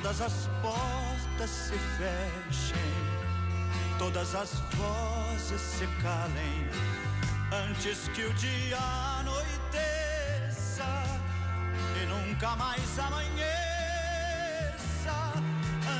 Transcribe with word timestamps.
todas 0.00 0.20
as 0.20 0.48
portas 0.62 1.50
se 1.50 1.76
fechem, 1.98 2.78
todas 3.98 4.32
as 4.32 4.52
vozes 4.76 5.60
se 5.60 5.88
calem, 6.00 6.68
antes 7.68 8.06
que 8.14 8.22
o 8.22 8.32
dia 8.34 8.78
anoiteça 9.18 10.84
e 12.00 12.06
nunca 12.06 12.54
mais 12.54 12.96
amanheça, 12.96 13.42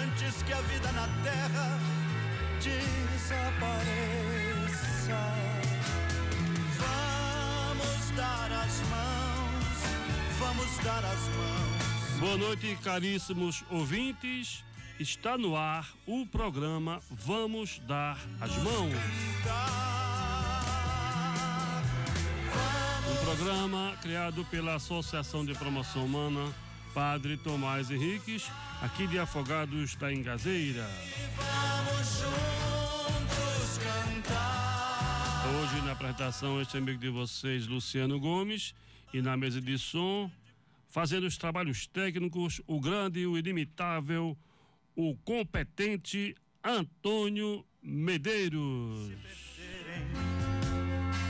antes 0.01 0.45
que 0.45 0.53
a 0.53 0.61
vida 0.61 0.93
na 0.93 1.09
terra 1.25 1.77
desapareça. 2.63 3.89
Vamos 6.79 8.11
dar 8.17 8.53
as 8.53 8.81
mãos, 8.91 9.83
vamos 10.39 10.79
dar 10.85 11.05
as 11.05 11.29
mãos 11.37 11.78
Boa 12.21 12.37
noite, 12.37 12.77
caríssimos 12.83 13.65
ouvintes. 13.71 14.65
Está 14.99 15.39
no 15.39 15.57
ar 15.57 15.89
o 16.05 16.27
programa 16.27 17.01
Vamos 17.11 17.81
Dar 17.87 18.19
as 18.41 18.57
Mãos. 18.57 18.95
Um 23.11 23.25
programa 23.25 23.97
criado 24.03 24.45
pela 24.47 24.75
Associação 24.75 25.45
de 25.45 25.55
Promoção 25.55 26.05
Humana 26.05 26.53
Padre 26.93 27.37
Tomás 27.37 27.91
Henriques, 27.91 28.51
aqui 28.83 29.07
de 29.07 29.21
Afogados 29.21 29.95
da 29.95 30.13
Engazeira. 30.13 30.85
Hoje 35.61 35.83
na 35.85 35.93
apresentação 35.93 36.61
este 36.61 36.77
amigo 36.77 36.99
de 36.99 37.09
vocês, 37.09 37.69
Luciano 37.69 38.19
Gomes, 38.19 38.75
e 39.15 39.23
na 39.23 39.37
mesa 39.37 39.61
de 39.61 39.79
som, 39.79 40.29
fazendo 40.89 41.27
os 41.27 41.37
trabalhos 41.37 41.87
técnicos, 41.87 42.61
o 42.67 42.81
grande, 42.81 43.27
o 43.27 43.37
inimitável, 43.39 44.37
o 44.97 45.15
competente 45.19 46.35
Antônio 46.65 47.65
Medeiros. 47.83 49.13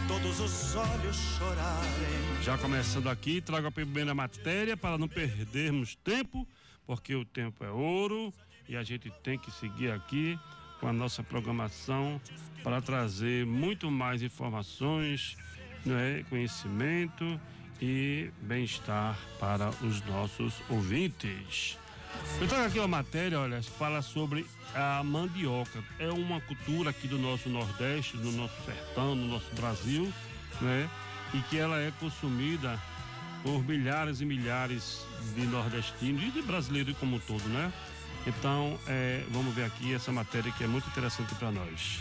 Todos 0.07 0.41
os 0.41 0.75
olhos 0.75 1.17
chorarem. 1.37 2.43
Já 2.43 2.57
começando 2.57 3.09
aqui, 3.09 3.41
trago 3.41 3.67
a 3.67 3.71
primeira 3.71 4.15
matéria 4.15 4.77
para 4.77 4.97
não 4.97 5.09
perdermos 5.09 5.97
tempo, 5.97 6.49
porque 6.87 7.15
o 7.15 7.25
tempo 7.25 7.63
é 7.65 7.71
ouro 7.71 8.33
e 8.69 8.77
a 8.77 8.83
gente 8.83 9.11
tem 9.23 9.39
que 9.39 9.51
seguir 9.51 9.91
aqui 9.91 10.39
com 10.81 10.87
a 10.87 10.93
nossa 10.93 11.23
programação 11.23 12.21
para 12.63 12.81
trazer 12.81 13.45
muito 13.45 13.91
mais 13.91 14.23
informações, 14.23 15.37
né, 15.85 16.25
conhecimento 16.31 17.41
e 17.81 18.31
bem-estar 18.43 19.19
para 19.39 19.71
os 19.83 20.03
nossos 20.05 20.55
ouvintes. 20.69 21.79
Eu 22.41 22.49
trago 22.49 22.67
aqui 22.67 22.79
uma 22.79 22.89
matéria, 22.89 23.39
olha, 23.39 23.63
fala 23.63 24.03
sobre 24.03 24.47
a 24.75 25.03
mandioca. 25.05 25.83
É 25.99 26.09
uma 26.09 26.41
cultura 26.41 26.91
aqui 26.91 27.07
do 27.07 27.19
nosso 27.19 27.49
Nordeste, 27.49 28.17
do 28.17 28.33
nosso 28.33 28.55
sertão, 28.65 29.17
do 29.17 29.25
nosso 29.25 29.55
Brasil, 29.55 30.13
né? 30.61 30.89
E 31.35 31.41
que 31.43 31.59
ela 31.59 31.79
é 31.79 31.93
consumida 32.01 32.81
por 33.43 33.63
milhares 33.65 34.21
e 34.21 34.25
milhares 34.25 35.07
de 35.35 35.43
nordestinos 35.47 36.23
e 36.23 36.31
de 36.31 36.43
brasileiros 36.43 36.97
como 36.99 37.17
um 37.17 37.21
todo, 37.21 37.45
né? 37.49 37.73
Então, 38.27 38.79
é, 38.87 39.25
vamos 39.31 39.55
ver 39.55 39.65
aqui 39.65 39.95
essa 39.95 40.11
matéria 40.11 40.51
que 40.53 40.65
é 40.65 40.67
muito 40.67 40.89
interessante 40.89 41.35
para 41.37 41.51
nós. 41.51 42.01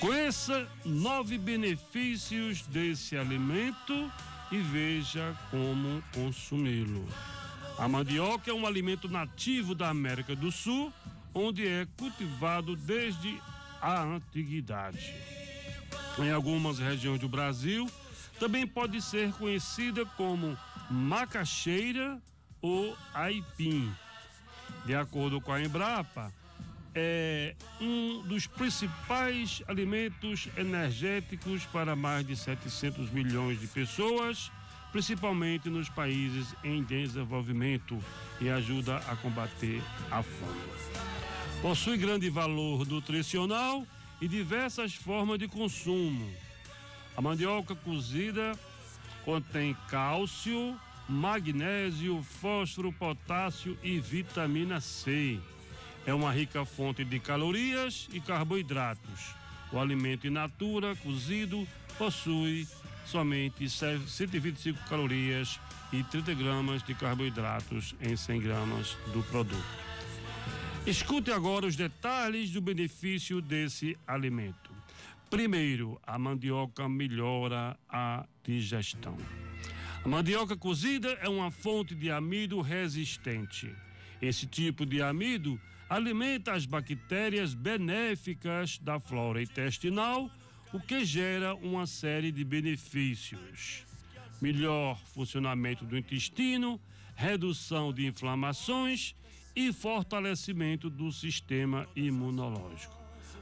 Conheça 0.00 0.68
nove 0.84 1.36
benefícios 1.36 2.62
desse 2.62 3.16
alimento 3.16 4.10
e 4.50 4.58
veja 4.58 5.36
como 5.50 6.02
consumi-lo. 6.14 7.06
A 7.78 7.88
mandioca 7.88 8.50
é 8.50 8.54
um 8.54 8.66
alimento 8.66 9.08
nativo 9.08 9.74
da 9.74 9.88
América 9.88 10.34
do 10.34 10.50
Sul, 10.50 10.92
onde 11.34 11.66
é 11.66 11.86
cultivado 11.96 12.74
desde 12.74 13.40
a 13.80 14.02
antiguidade. 14.02 15.14
Em 16.18 16.30
algumas 16.30 16.78
regiões 16.78 17.20
do 17.20 17.28
Brasil, 17.28 17.90
também 18.38 18.66
pode 18.66 19.02
ser 19.02 19.32
conhecida 19.32 20.06
como 20.16 20.56
macaxeira 20.90 22.20
ou 22.62 22.96
aipim. 23.12 23.92
De 24.86 24.94
acordo 24.94 25.40
com 25.40 25.52
a 25.52 25.60
Embrapa, 25.60 26.32
é 26.96 27.54
um 27.78 28.22
dos 28.22 28.46
principais 28.46 29.62
alimentos 29.68 30.48
energéticos 30.56 31.66
para 31.66 31.94
mais 31.94 32.26
de 32.26 32.34
700 32.34 33.10
milhões 33.10 33.60
de 33.60 33.66
pessoas, 33.66 34.50
principalmente 34.90 35.68
nos 35.68 35.90
países 35.90 36.54
em 36.64 36.82
desenvolvimento 36.82 38.02
e 38.40 38.48
ajuda 38.48 38.96
a 38.96 39.14
combater 39.16 39.82
a 40.10 40.22
fome. 40.22 40.76
Possui 41.60 41.98
grande 41.98 42.30
valor 42.30 42.86
nutricional 42.86 43.86
e 44.18 44.26
diversas 44.26 44.94
formas 44.94 45.38
de 45.38 45.46
consumo. 45.46 46.32
A 47.14 47.20
mandioca 47.20 47.74
cozida 47.74 48.58
contém 49.22 49.76
cálcio, 49.88 50.78
magnésio, 51.06 52.22
fósforo, 52.22 52.90
potássio 52.90 53.78
e 53.82 54.00
vitamina 54.00 54.80
C 54.80 55.38
é 56.06 56.14
uma 56.14 56.30
rica 56.30 56.64
fonte 56.64 57.04
de 57.04 57.18
calorias 57.18 58.08
e 58.12 58.20
carboidratos. 58.20 59.34
O 59.72 59.78
alimento 59.78 60.26
in 60.26 60.30
natura, 60.30 60.94
cozido, 60.96 61.66
possui 61.98 62.66
somente 63.04 63.68
125 63.68 64.88
calorias 64.88 65.60
e 65.92 66.04
30 66.04 66.34
gramas 66.34 66.82
de 66.84 66.94
carboidratos 66.94 67.94
em 68.00 68.16
100 68.16 68.40
gramas 68.40 68.96
do 69.12 69.22
produto. 69.24 69.86
Escute 70.86 71.32
agora 71.32 71.66
os 71.66 71.74
detalhes 71.74 72.50
do 72.50 72.60
benefício 72.60 73.42
desse 73.42 73.98
alimento. 74.06 74.70
Primeiro, 75.28 76.00
a 76.06 76.16
mandioca 76.16 76.88
melhora 76.88 77.76
a 77.88 78.24
digestão. 78.44 79.16
A 80.04 80.08
mandioca 80.08 80.56
cozida 80.56 81.08
é 81.20 81.28
uma 81.28 81.50
fonte 81.50 81.96
de 81.96 82.12
amido 82.12 82.60
resistente. 82.60 83.74
Esse 84.22 84.46
tipo 84.46 84.86
de 84.86 85.02
amido 85.02 85.60
alimenta 85.88 86.52
as 86.52 86.66
bactérias 86.66 87.54
benéficas 87.54 88.78
da 88.78 88.98
flora 88.98 89.42
intestinal, 89.42 90.30
o 90.72 90.80
que 90.80 91.04
gera 91.04 91.54
uma 91.54 91.86
série 91.86 92.32
de 92.32 92.44
benefícios. 92.44 93.84
Melhor 94.40 94.98
funcionamento 95.14 95.84
do 95.84 95.96
intestino, 95.96 96.80
redução 97.14 97.92
de 97.92 98.06
inflamações 98.06 99.14
e 99.54 99.72
fortalecimento 99.72 100.90
do 100.90 101.10
sistema 101.10 101.88
imunológico. 101.96 102.94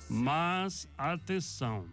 Mas 0.09 0.89
atenção! 0.97 1.87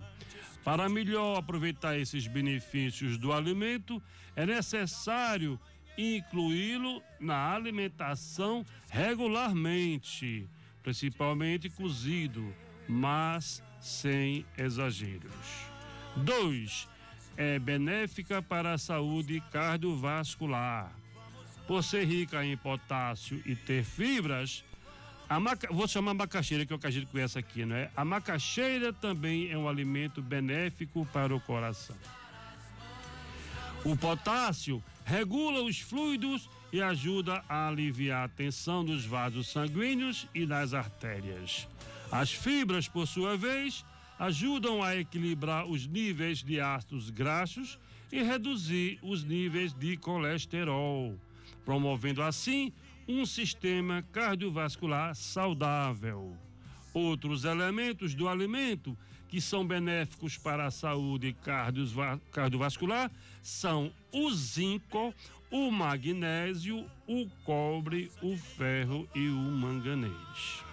Para 0.63 0.87
melhor 0.87 1.39
aproveitar 1.39 1.97
esses 1.97 2.27
benefícios 2.27 3.17
do 3.17 3.33
alimento, 3.33 4.01
é 4.35 4.45
necessário 4.45 5.59
incluí-lo 5.97 7.01
na 7.19 7.53
alimentação 7.53 8.65
regularmente, 8.89 10.49
principalmente 10.81 11.69
cozido, 11.69 12.53
mas 12.87 13.63
sem 13.79 14.45
exageros. 14.57 15.69
2. 16.17 16.87
É 17.37 17.57
benéfica 17.57 18.41
para 18.41 18.73
a 18.73 18.77
saúde 18.77 19.41
cardiovascular. 19.51 20.91
Por 21.67 21.83
ser 21.83 22.05
rica 22.05 22.43
em 22.43 22.57
potássio 22.57 23.41
e 23.45 23.55
ter 23.55 23.83
fibras, 23.83 24.63
a 25.29 25.39
maca... 25.39 25.71
vou 25.71 25.87
chamar 25.87 26.13
macaxeira, 26.13 26.65
que 26.65 26.73
é 26.73 26.75
o 26.75 26.79
que 26.79 26.87
a 26.87 26.91
gente 26.91 27.05
conhece 27.05 27.39
aqui, 27.39 27.63
não 27.65 27.75
é? 27.75 27.89
A 27.95 28.03
macaxeira 28.03 28.91
também 28.91 29.49
é 29.49 29.57
um 29.57 29.69
alimento 29.69 30.21
benéfico 30.21 31.05
para 31.13 31.33
o 31.33 31.39
coração. 31.39 31.95
O 33.85 33.95
potássio 33.95 34.83
regula 35.11 35.61
os 35.61 35.77
fluidos 35.77 36.49
e 36.71 36.81
ajuda 36.81 37.43
a 37.49 37.67
aliviar 37.67 38.23
a 38.23 38.29
tensão 38.29 38.85
dos 38.85 39.03
vasos 39.03 39.49
sanguíneos 39.49 40.25
e 40.33 40.45
das 40.45 40.73
artérias. 40.73 41.67
As 42.09 42.31
fibras, 42.31 42.87
por 42.87 43.05
sua 43.05 43.35
vez, 43.35 43.83
ajudam 44.17 44.81
a 44.81 44.95
equilibrar 44.95 45.65
os 45.65 45.85
níveis 45.85 46.41
de 46.41 46.61
ácidos 46.61 47.09
graxos 47.09 47.77
e 48.09 48.23
reduzir 48.23 48.99
os 49.01 49.21
níveis 49.21 49.73
de 49.73 49.97
colesterol, 49.97 51.19
promovendo 51.65 52.21
assim 52.23 52.71
um 53.05 53.25
sistema 53.25 54.05
cardiovascular 54.13 55.13
saudável. 55.13 56.37
Outros 56.93 57.43
elementos 57.43 58.13
do 58.13 58.29
alimento 58.29 58.97
que 59.31 59.39
são 59.39 59.65
benéficos 59.65 60.37
para 60.37 60.65
a 60.65 60.71
saúde 60.71 61.33
cardiovascular 62.31 63.09
são 63.41 63.91
o 64.11 64.29
zinco, 64.29 65.15
o 65.49 65.71
magnésio, 65.71 66.85
o 67.07 67.29
cobre, 67.45 68.11
o 68.21 68.35
ferro 68.35 69.07
e 69.15 69.29
o 69.29 69.33
manganês. 69.33 70.63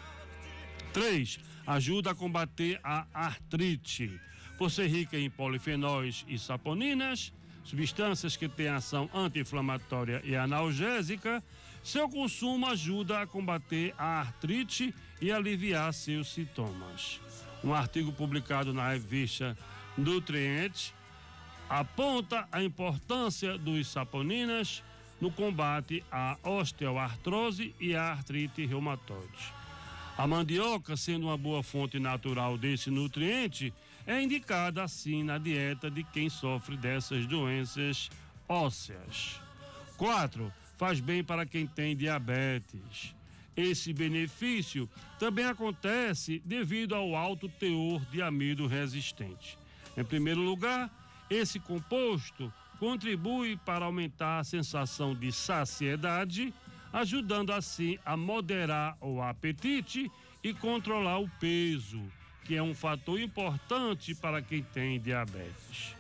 3. 0.93 1.39
Ajuda 1.65 2.11
a 2.11 2.15
combater 2.17 2.81
a 2.83 3.07
artrite. 3.15 4.21
Por 4.59 4.73
ser 4.73 4.89
rica 4.89 5.17
em 5.17 5.31
polifenóis 5.31 6.25
e 6.27 6.37
saponinas, 6.37 7.33
substâncias 7.63 8.37
que 8.37 8.49
têm 8.49 8.69
ação 8.69 9.09
anti-inflamatória 9.15 10.21
e 10.25 10.35
analgésica, 10.35 11.43
Seu 11.81 12.09
consumo 12.09 12.67
ajuda 12.67 13.23
a 13.23 13.27
combater 13.27 13.95
a 13.97 14.21
artrite 14.21 14.93
e 15.21 15.31
aliviar 15.31 15.95
seus 15.95 16.35
sintomas. 16.35 17.21
Um 17.63 17.75
artigo 17.75 18.13
publicado 18.13 18.73
na 18.73 18.91
revista 18.91 19.57
Nutrientes 19.97 20.95
aponta 21.69 22.49
a 22.51 22.63
importância 22.63 23.59
dos 23.59 23.89
saponinas 23.89 24.83
no 25.21 25.31
combate 25.31 26.05
à 26.11 26.37
osteoartrose 26.43 27.75
e 27.81 27.95
à 27.95 28.13
artrite 28.13 28.65
reumatoide. 28.65 29.53
A 30.17 30.27
mandioca, 30.27 30.97
sendo 30.97 31.27
uma 31.27 31.37
boa 31.37 31.63
fonte 31.63 31.99
natural 31.99 32.57
desse 32.57 32.91
nutriente, 32.91 33.73
é 34.07 34.23
indicada 34.23 34.83
assim 34.83 35.23
na 35.23 35.39
dieta 35.39 35.91
de 35.91 36.03
quem 36.03 36.29
sofre 36.31 36.77
dessas 36.77 37.27
doenças 37.27 38.09
ósseas. 38.49 39.41
4. 39.97 40.53
Faz 40.77 41.01
bem 41.01 41.23
para 41.23 41.45
quem 41.45 41.67
tem 41.67 41.97
diabetes. 41.97 43.15
Esse 43.59 43.93
benefício 43.93 44.89
também 45.19 45.45
acontece 45.45 46.41
devido 46.45 46.95
ao 46.95 47.17
alto 47.17 47.49
teor 47.49 48.01
de 48.05 48.23
amido 48.23 48.69
resistente. 48.69 49.59
Em 49.97 50.05
primeiro 50.05 50.41
lugar, 50.41 50.89
esse 51.29 51.59
composto 51.59 52.53
contribui 52.79 53.57
para 53.57 53.85
aumentar 53.85 54.39
a 54.39 54.45
sensação 54.45 55.13
de 55.13 55.33
saciedade, 55.33 56.55
ajudando 56.93 57.53
assim 57.53 57.99
a 58.07 58.17
moderar 58.17 58.97
o 59.01 59.21
apetite 59.21 60.09
e 60.45 60.55
controlar 60.55 61.19
o 61.19 61.29
peso, 61.41 62.01
que 62.45 62.55
é 62.55 62.63
um 62.63 62.77
fator 62.77 63.21
importante 63.21 64.15
para 64.15 64.41
quem 64.41 64.63
tem 64.63 65.01
diabetes. 65.01 65.97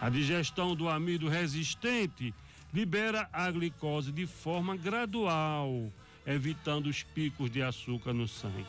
A 0.00 0.08
digestão 0.08 0.74
do 0.74 0.88
amido 0.88 1.28
resistente 1.28 2.32
libera 2.72 3.28
a 3.30 3.50
glicose 3.50 4.10
de 4.10 4.26
forma 4.26 4.74
gradual, 4.78 5.92
evitando 6.26 6.86
os 6.86 7.02
picos 7.02 7.50
de 7.50 7.62
açúcar 7.62 8.12
no 8.12 8.28
sangue. 8.28 8.66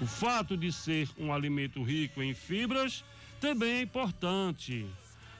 O 0.00 0.06
fato 0.06 0.56
de 0.56 0.72
ser 0.72 1.08
um 1.18 1.32
alimento 1.32 1.82
rico 1.82 2.22
em 2.22 2.34
fibras 2.34 3.04
também 3.40 3.76
é 3.76 3.82
importante. 3.82 4.86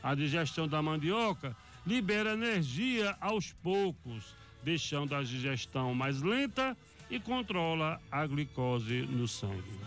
A 0.03 0.15
digestão 0.15 0.67
da 0.67 0.83
mandioca 0.83 1.57
libera 1.87 2.33
energia 2.33 3.17
aos 3.21 3.53
poucos, 3.53 4.35
deixando 4.63 5.15
a 5.15 5.23
digestão 5.23 5.95
mais 5.95 6.21
lenta 6.21 6.77
e 7.11 7.19
controla 7.19 8.01
a 8.11 8.27
glicose 8.27 9.03
no 9.03 9.27
sangue. 9.27 9.79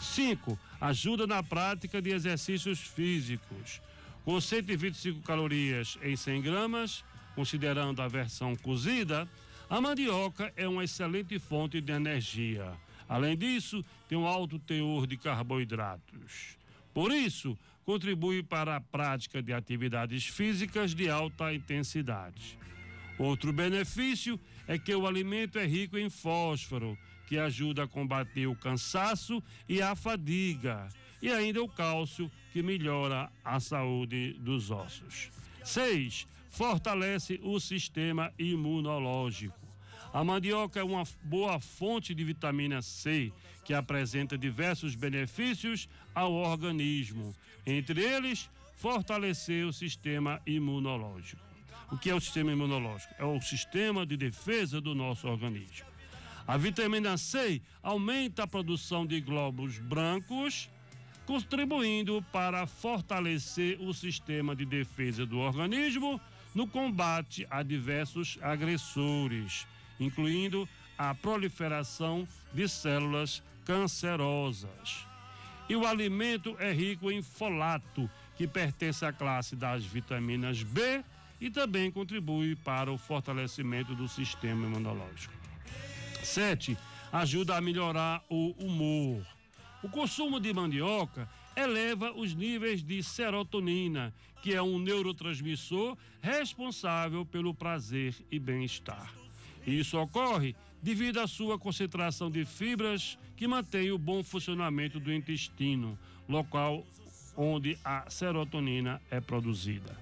5. 0.00 0.58
Ajuda 0.80 1.26
na 1.26 1.42
prática 1.42 2.00
de 2.00 2.10
exercícios 2.10 2.80
físicos. 2.80 3.82
Com 4.24 4.40
125 4.40 5.20
calorias 5.22 5.98
em 6.02 6.16
100 6.16 6.42
gramas, 6.42 7.04
considerando 7.34 8.00
a 8.00 8.08
versão 8.08 8.56
cozida, 8.56 9.28
a 9.70 9.80
mandioca 9.80 10.52
é 10.56 10.66
uma 10.66 10.82
excelente 10.82 11.38
fonte 11.38 11.80
de 11.80 11.92
energia. 11.92 12.72
Além 13.08 13.38
disso, 13.38 13.84
tem 14.08 14.18
um 14.18 14.26
alto 14.26 14.58
teor 14.58 15.06
de 15.06 15.16
carboidratos. 15.16 16.58
Por 16.92 17.12
isso, 17.12 17.56
contribui 17.84 18.42
para 18.42 18.74
a 18.74 18.80
prática 18.80 19.40
de 19.40 19.52
atividades 19.52 20.26
físicas 20.26 20.92
de 20.92 21.08
alta 21.08 21.54
intensidade. 21.54 22.58
Outro 23.16 23.52
benefício 23.52 24.40
é 24.66 24.76
que 24.76 24.92
o 24.92 25.06
alimento 25.06 25.56
é 25.56 25.66
rico 25.66 25.96
em 25.96 26.10
fósforo, 26.10 26.98
que 27.28 27.38
ajuda 27.38 27.84
a 27.84 27.88
combater 27.88 28.48
o 28.48 28.56
cansaço 28.56 29.40
e 29.68 29.80
a 29.80 29.94
fadiga, 29.94 30.88
e 31.22 31.30
ainda 31.30 31.62
o 31.62 31.68
cálcio, 31.68 32.28
que 32.52 32.60
melhora 32.60 33.30
a 33.44 33.60
saúde 33.60 34.32
dos 34.40 34.72
ossos. 34.72 35.30
6. 35.62 36.26
Fortalece 36.48 37.38
o 37.44 37.60
sistema 37.60 38.32
imunológico. 38.36 39.59
A 40.12 40.24
mandioca 40.24 40.80
é 40.80 40.82
uma 40.82 41.04
boa 41.22 41.60
fonte 41.60 42.12
de 42.14 42.24
vitamina 42.24 42.82
C, 42.82 43.32
que 43.64 43.72
apresenta 43.72 44.36
diversos 44.36 44.96
benefícios 44.96 45.88
ao 46.12 46.32
organismo, 46.32 47.34
entre 47.64 48.02
eles, 48.02 48.50
fortalecer 48.76 49.64
o 49.64 49.72
sistema 49.72 50.40
imunológico. 50.44 51.40
O 51.92 51.96
que 51.96 52.10
é 52.10 52.14
o 52.14 52.20
sistema 52.20 52.50
imunológico? 52.50 53.14
É 53.18 53.24
o 53.24 53.40
sistema 53.40 54.04
de 54.04 54.16
defesa 54.16 54.80
do 54.80 54.96
nosso 54.96 55.28
organismo. 55.28 55.86
A 56.44 56.56
vitamina 56.56 57.16
C 57.16 57.62
aumenta 57.80 58.42
a 58.42 58.48
produção 58.48 59.06
de 59.06 59.20
glóbulos 59.20 59.78
brancos, 59.78 60.68
contribuindo 61.24 62.20
para 62.32 62.66
fortalecer 62.66 63.80
o 63.80 63.94
sistema 63.94 64.56
de 64.56 64.64
defesa 64.64 65.24
do 65.24 65.38
organismo 65.38 66.20
no 66.52 66.66
combate 66.66 67.46
a 67.48 67.62
diversos 67.62 68.36
agressores, 68.42 69.66
incluindo 70.00 70.68
a 70.98 71.14
proliferação 71.14 72.26
de 72.52 72.66
células 72.68 73.42
cancerosas. 73.64 75.06
E 75.68 75.76
o 75.76 75.86
alimento 75.86 76.56
é 76.58 76.72
rico 76.72 77.12
em 77.12 77.22
folato, 77.22 78.10
que 78.36 78.46
pertence 78.46 79.04
à 79.04 79.12
classe 79.12 79.54
das 79.54 79.84
vitaminas 79.84 80.62
B 80.62 81.04
e 81.40 81.48
também 81.50 81.90
contribui 81.90 82.56
para 82.56 82.90
o 82.90 82.98
fortalecimento 82.98 83.94
do 83.94 84.08
sistema 84.08 84.66
imunológico. 84.66 85.32
7. 86.22 86.76
Ajuda 87.12 87.56
a 87.56 87.60
melhorar 87.60 88.22
o 88.28 88.50
humor. 88.58 89.24
O 89.82 89.88
consumo 89.88 90.40
de 90.40 90.52
mandioca 90.52 91.28
eleva 91.56 92.12
os 92.12 92.34
níveis 92.34 92.82
de 92.82 93.02
serotonina, 93.02 94.12
que 94.42 94.54
é 94.54 94.62
um 94.62 94.78
neurotransmissor 94.78 95.96
responsável 96.20 97.24
pelo 97.24 97.54
prazer 97.54 98.14
e 98.30 98.38
bem-estar. 98.38 99.12
Isso 99.66 99.98
ocorre 99.98 100.54
devido 100.82 101.20
à 101.20 101.26
sua 101.26 101.58
concentração 101.58 102.30
de 102.30 102.44
fibras 102.44 103.18
que 103.36 103.46
mantém 103.46 103.90
o 103.90 103.98
bom 103.98 104.22
funcionamento 104.22 104.98
do 104.98 105.12
intestino, 105.12 105.98
local 106.28 106.84
onde 107.36 107.78
a 107.84 108.08
serotonina 108.10 109.00
é 109.10 109.20
produzida. 109.20 109.96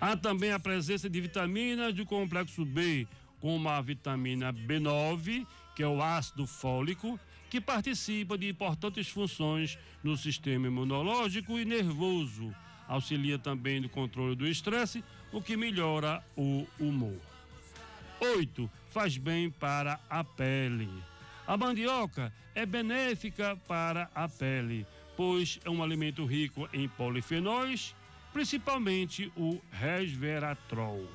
Há 0.00 0.16
também 0.16 0.52
a 0.52 0.60
presença 0.60 1.08
de 1.08 1.20
vitaminas 1.20 1.94
do 1.94 2.04
complexo 2.04 2.64
B, 2.64 3.08
como 3.40 3.68
a 3.68 3.80
vitamina 3.80 4.52
B9, 4.52 5.46
que 5.74 5.82
é 5.82 5.88
o 5.88 6.02
ácido 6.02 6.46
fólico, 6.46 7.18
que 7.48 7.60
participa 7.60 8.36
de 8.36 8.48
importantes 8.48 9.08
funções 9.08 9.78
no 10.02 10.16
sistema 10.16 10.66
imunológico 10.66 11.58
e 11.58 11.64
nervoso. 11.64 12.54
Auxilia 12.88 13.38
também 13.38 13.80
no 13.80 13.88
controle 13.88 14.36
do 14.36 14.46
estresse, 14.46 15.02
o 15.32 15.40
que 15.40 15.56
melhora 15.56 16.22
o 16.36 16.66
humor. 16.78 17.18
8. 18.20 18.70
Faz 18.96 19.18
bem 19.18 19.50
para 19.50 20.00
a 20.08 20.24
pele. 20.24 20.88
A 21.46 21.54
mandioca 21.54 22.32
é 22.54 22.64
benéfica 22.64 23.54
para 23.68 24.10
a 24.14 24.26
pele, 24.26 24.86
pois 25.14 25.60
é 25.66 25.68
um 25.68 25.82
alimento 25.82 26.24
rico 26.24 26.66
em 26.72 26.88
polifenóis, 26.88 27.94
principalmente 28.32 29.30
o 29.36 29.60
resveratrol. 29.70 31.06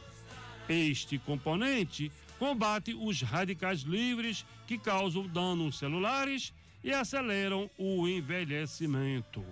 Este 0.70 1.17
componente 1.17 2.12
combate 2.38 2.94
os 2.94 3.24
radicais 3.24 3.79
livres 3.79 4.46
que 4.67 4.77
causam 4.77 5.25
danos 5.25 5.79
celulares 5.79 6.53
e 6.84 6.94
aceleram 6.94 7.67
o 7.79 8.08
envelhecimento. 8.08 9.44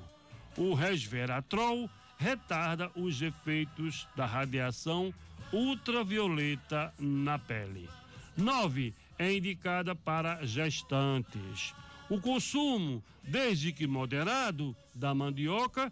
O 0.56 0.76
resveratrol 0.76 1.90
retarda 2.20 2.92
os 2.96 3.24
efeitos 3.24 4.08
da 4.16 4.28
radiação 4.28 5.12
ultravioleta 5.52 6.94
na 7.00 7.40
pele. 7.40 7.90
9. 8.38 8.94
É 9.18 9.34
indicada 9.34 9.94
para 9.94 10.46
gestantes. 10.46 11.74
O 12.10 12.20
consumo, 12.20 13.04
desde 13.24 13.72
que 13.72 13.86
moderado, 13.86 14.76
da 14.96 15.14
mandioca 15.14 15.92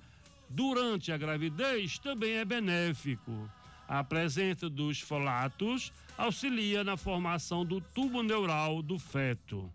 durante 0.50 1.12
a 1.12 1.17
gravidez 1.17 2.00
também 2.00 2.34
é 2.34 2.46
benéfico. 2.46 3.50
A 3.88 4.03
presença 4.03 4.70
dos 4.70 5.00
folatos 5.00 5.94
auxilia 6.17 6.84
na 6.84 6.98
formação 6.98 7.65
do 7.65 7.79
tubo 7.79 8.24
neural 8.24 8.82
do 8.82 8.98
feto. 8.98 9.72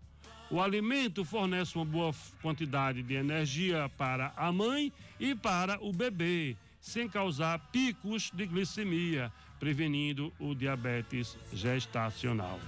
O 0.51 0.61
alimento 0.61 1.25
fornece 1.25 1.75
uma 1.75 1.85
boa 1.85 2.13
quantidade 2.41 3.01
de 3.01 3.15
energia 3.15 3.89
para 3.97 4.31
a 4.35 4.51
mãe 4.51 4.91
e 5.19 5.33
para 5.33 5.83
o 5.83 5.91
bebê, 5.91 6.55
sem 6.79 7.09
causar 7.09 7.57
picos 7.71 8.29
de 8.31 8.45
glicemia, 8.45 9.31
prevenindo 9.63 10.33
o 10.41 10.53
diabetes 10.53 11.37
gestacional. 11.53 12.59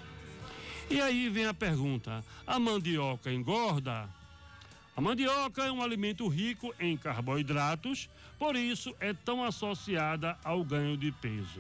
E 0.90 1.02
aí 1.02 1.28
vem 1.28 1.46
a 1.46 1.54
pergunta: 1.54 2.24
a 2.48 2.58
mandioca 2.58 3.34
engorda? 3.34 4.08
A 4.96 5.02
mandioca 5.02 5.66
é 5.66 5.70
um 5.70 5.82
alimento 5.82 6.26
rico 6.30 6.74
em 6.80 6.96
carboidratos, 6.96 8.10
por 8.40 8.56
isso 8.56 8.96
é 9.02 9.14
tão 9.14 9.44
associada 9.44 10.38
ao 10.42 10.64
ganho 10.64 10.96
de 10.96 11.12
peso. 11.12 11.60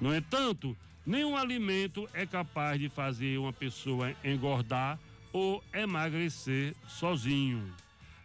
No 0.00 0.14
entanto, 0.14 0.76
nenhum 1.04 1.36
alimento 1.36 2.08
é 2.14 2.24
capaz 2.24 2.78
de 2.78 2.88
fazer 2.88 3.36
uma 3.36 3.52
pessoa 3.52 4.14
engordar 4.22 4.96
ou 5.32 5.60
emagrecer 5.74 6.72
sozinho. 6.86 7.68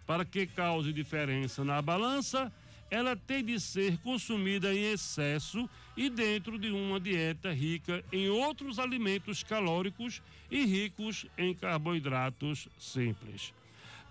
Para 0.06 0.24
que 0.24 0.46
cause 0.46 0.94
diferença 0.94 1.64
na 1.64 1.82
balança, 1.82 2.54
ela 2.94 3.16
tem 3.16 3.44
de 3.44 3.60
ser 3.60 3.98
consumida 3.98 4.72
em 4.72 4.92
excesso 4.92 5.68
e 5.98 6.12
dentro 6.12 6.60
de 6.60 6.70
uma 6.70 7.00
dieta 7.00 7.52
rica 7.52 8.06
em 8.12 8.30
outros 8.30 8.78
alimentos 8.78 9.42
calóricos 9.42 10.22
e 10.52 10.64
ricos 10.64 11.26
em 11.36 11.56
carboidratos 11.56 12.70
simples. 12.78 13.52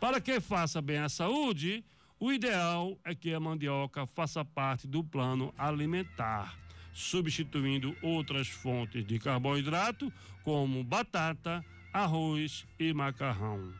Para 0.00 0.20
que 0.20 0.40
faça 0.40 0.82
bem 0.82 0.98
à 0.98 1.08
saúde, 1.08 1.84
o 2.18 2.32
ideal 2.32 2.98
é 3.04 3.14
que 3.14 3.32
a 3.32 3.38
mandioca 3.38 4.04
faça 4.04 4.44
parte 4.44 4.88
do 4.88 5.04
plano 5.04 5.54
alimentar, 5.56 6.58
substituindo 6.92 7.96
outras 8.02 8.48
fontes 8.48 9.06
de 9.06 9.16
carboidrato, 9.20 10.12
como 10.42 10.82
batata, 10.82 11.64
arroz 11.92 12.66
e 12.80 12.92
macarrão. 12.92 13.72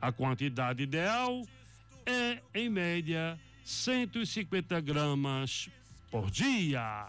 A 0.00 0.10
quantidade 0.10 0.82
ideal 0.82 1.46
é, 2.04 2.42
em 2.52 2.68
média, 2.68 3.38
150 3.64 4.80
gramas 4.80 5.68
por 6.10 6.30
dia. 6.30 7.06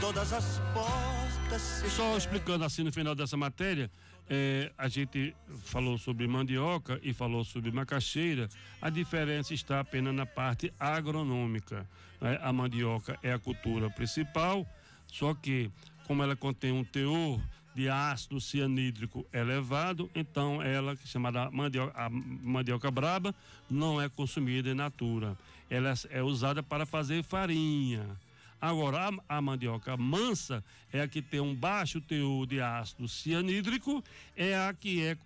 Todas 0.00 0.32
as 0.32 0.60
portas 0.74 1.84
Só 1.90 2.16
explicando 2.16 2.64
assim 2.64 2.82
no 2.82 2.92
final 2.92 3.14
dessa 3.14 3.36
matéria, 3.36 3.90
é, 4.28 4.72
a 4.78 4.88
gente 4.88 5.34
falou 5.64 5.98
sobre 5.98 6.26
mandioca 6.26 6.98
e 7.02 7.12
falou 7.12 7.44
sobre 7.44 7.70
macaxeira. 7.70 8.48
A 8.80 8.88
diferença 8.88 9.52
está 9.52 9.80
apenas 9.80 10.14
na 10.14 10.26
parte 10.26 10.72
agronômica. 10.78 11.86
né? 12.20 12.38
A 12.42 12.52
mandioca 12.52 13.18
é 13.22 13.32
a 13.32 13.38
cultura 13.38 13.90
principal, 13.90 14.66
só 15.06 15.34
que 15.34 15.70
como 16.06 16.22
ela 16.22 16.34
contém 16.34 16.72
um 16.72 16.84
teor 16.84 17.40
de 17.74 17.88
ácido 17.88 18.40
cianídrico 18.40 19.26
elevado, 19.32 20.10
então 20.14 20.62
ela, 20.62 20.92
é 20.92 21.06
chamada 21.06 21.50
mandioca, 21.50 21.92
a 21.98 22.10
mandioca 22.10 22.90
braba, 22.90 23.34
não 23.70 24.00
é 24.00 24.08
consumida 24.08 24.70
in 24.70 24.74
natura. 24.74 25.36
Ela 25.70 25.94
é 26.10 26.22
usada 26.22 26.62
para 26.62 26.84
fazer 26.84 27.22
farinha. 27.22 28.06
Agora, 28.60 29.08
a, 29.28 29.36
a 29.38 29.42
mandioca 29.42 29.96
mansa 29.96 30.62
é 30.92 31.00
a 31.00 31.08
que 31.08 31.22
tem 31.22 31.40
um 31.40 31.54
baixo 31.54 32.00
teor 32.00 32.46
de 32.46 32.60
ácido 32.60 33.08
cianídrico, 33.08 34.04
é 34.36 34.56
a 34.56 34.72
que 34.72 35.02
é, 35.02 35.16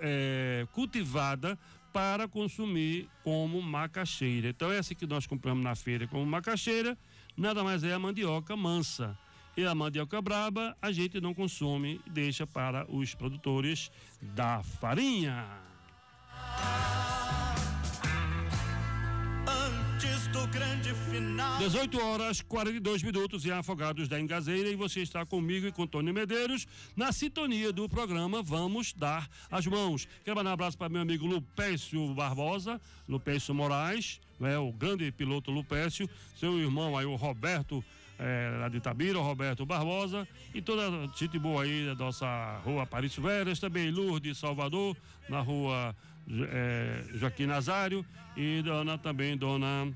é 0.00 0.66
cultivada 0.72 1.58
para 1.92 2.26
consumir 2.26 3.08
como 3.22 3.60
macaxeira. 3.60 4.48
Então, 4.48 4.72
essa 4.72 4.94
que 4.94 5.06
nós 5.06 5.26
compramos 5.26 5.62
na 5.62 5.74
feira 5.74 6.06
como 6.06 6.24
macaxeira, 6.24 6.96
nada 7.36 7.62
mais 7.62 7.84
é 7.84 7.92
a 7.92 7.98
mandioca 7.98 8.56
mansa. 8.56 9.16
E 9.56 9.64
a 9.64 9.74
mandioca 9.74 10.20
braba 10.22 10.76
a 10.80 10.92
gente 10.92 11.20
não 11.20 11.34
consome, 11.34 12.00
deixa 12.06 12.46
para 12.46 12.90
os 12.90 13.14
produtores 13.14 13.90
da 14.20 14.62
farinha. 14.62 15.46
antes 20.00 20.26
do 20.28 20.46
grande 20.46 20.94
final. 21.10 21.58
18 21.58 22.00
horas 22.00 22.40
42 22.40 23.02
minutos 23.02 23.44
em 23.44 23.50
Afogados 23.50 24.08
da 24.08 24.18
Engazeira 24.18 24.68
e 24.70 24.74
você 24.74 25.00
está 25.00 25.26
comigo 25.26 25.66
e 25.66 25.72
com 25.72 25.86
Tony 25.86 26.12
Medeiros 26.12 26.66
na 26.96 27.12
sintonia 27.12 27.70
do 27.70 27.88
programa 27.88 28.42
Vamos 28.42 28.94
Dar 28.94 29.28
as 29.50 29.66
Mãos. 29.66 30.08
Quero 30.24 30.36
mandar 30.36 30.50
um 30.50 30.54
abraço 30.54 30.78
para 30.78 30.88
meu 30.88 31.02
amigo 31.02 31.26
Lupécio 31.26 32.14
Barbosa, 32.14 32.80
Lupécio 33.06 33.54
Moraes, 33.54 34.20
né, 34.38 34.58
o 34.58 34.72
grande 34.72 35.12
piloto 35.12 35.50
Lupécio, 35.50 36.08
seu 36.34 36.58
irmão 36.58 36.96
aí, 36.96 37.04
o 37.04 37.16
Roberto 37.16 37.84
é, 38.20 38.56
lá 38.58 38.68
de 38.68 38.76
Itabira, 38.76 39.18
Roberto 39.18 39.64
Barbosa 39.64 40.28
e 40.54 40.60
toda 40.60 40.86
a 40.86 41.06
gente 41.06 41.38
boa 41.38 41.62
aí 41.62 41.86
da 41.86 41.94
nossa 41.94 42.60
rua 42.64 42.82
Aparício 42.82 43.22
Veras, 43.22 43.58
também 43.58 43.90
Lourdes 43.90 44.36
Salvador, 44.36 44.94
na 45.28 45.40
rua 45.40 45.96
é, 46.28 47.02
Joaquim 47.14 47.46
Nazário 47.46 48.04
e 48.36 48.60
dona 48.62 48.98
também 48.98 49.36
dona 49.36 49.90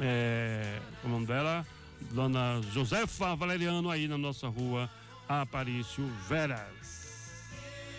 é, 0.00 0.78
é 1.02 1.06
o 1.06 1.08
nome 1.08 1.26
dela? 1.26 1.66
Dona 2.12 2.60
Josefa 2.72 3.34
Valeriano 3.34 3.90
aí 3.90 4.06
na 4.06 4.16
nossa 4.16 4.48
rua 4.48 4.88
Aparício 5.28 6.06
Veras. 6.28 7.42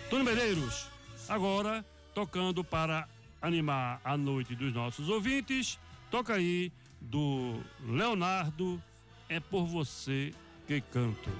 Tony 0.08 0.24
Medeiros, 0.24 0.88
agora 1.28 1.84
tocando 2.14 2.64
para 2.64 3.06
animar 3.42 4.00
a 4.04 4.16
noite 4.16 4.54
dos 4.54 4.72
nossos 4.72 5.08
ouvintes, 5.08 5.78
toca 6.10 6.34
aí 6.34 6.72
do 7.00 7.60
Leonardo, 7.86 8.82
é 9.28 9.40
por 9.40 9.66
você 9.66 10.32
que 10.66 10.80
canto. 10.80 11.30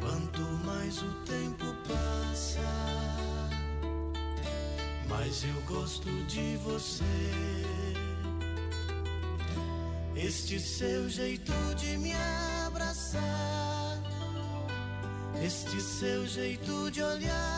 Quanto 0.00 0.40
mais 0.64 1.02
o 1.02 1.12
tempo 1.24 1.64
passa, 1.86 2.60
mais 5.08 5.44
eu 5.44 5.62
gosto 5.62 6.10
de 6.26 6.56
você. 6.58 7.04
Este 10.16 10.58
seu 10.58 11.08
jeito 11.08 11.52
de 11.76 11.96
me 11.98 12.12
abraçar, 12.66 14.02
este 15.40 15.80
seu 15.80 16.26
jeito 16.26 16.90
de 16.90 17.02
olhar 17.02 17.57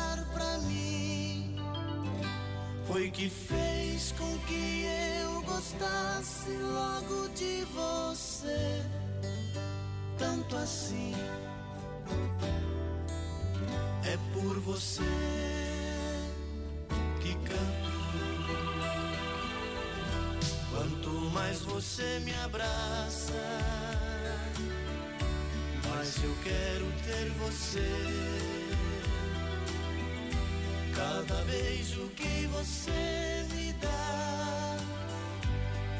foi 2.90 3.08
que 3.08 3.28
fez 3.28 4.12
com 4.18 4.38
que 4.46 4.84
eu 5.22 5.42
gostasse 5.42 6.50
logo 6.50 7.28
de 7.28 7.64
você, 7.66 8.82
tanto 10.18 10.56
assim 10.56 11.14
é 14.04 14.18
por 14.32 14.58
você 14.60 15.02
que 17.20 17.32
canto. 17.34 17.90
Quanto 20.72 21.10
mais 21.32 21.60
você 21.60 22.18
me 22.24 22.34
abraça, 22.34 23.40
mais 25.88 26.24
eu 26.24 26.34
quero 26.42 26.86
ter 27.04 27.30
você. 27.38 28.79
Cada 31.00 31.42
beijo 31.44 32.10
que 32.14 32.46
você 32.48 33.46
me 33.54 33.72
dá 33.80 34.76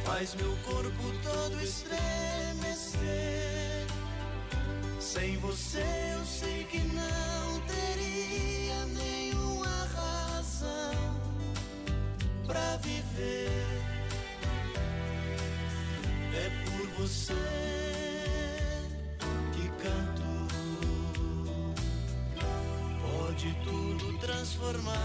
faz 0.04 0.34
meu 0.34 0.54
corpo 0.62 1.04
todo 1.22 1.58
estremecer. 1.62 3.00
Sem 5.00 5.38
você 5.38 5.82
eu 6.12 6.24
sei 6.26 6.64
que 6.64 6.80
não 6.80 7.60
teria 7.60 8.84
nenhuma 9.02 9.88
razão 9.96 11.18
pra 12.46 12.76
viver. 12.76 13.80
É 16.34 16.50
por 16.66 16.86
você 16.98 17.89
transformar. 24.50 24.96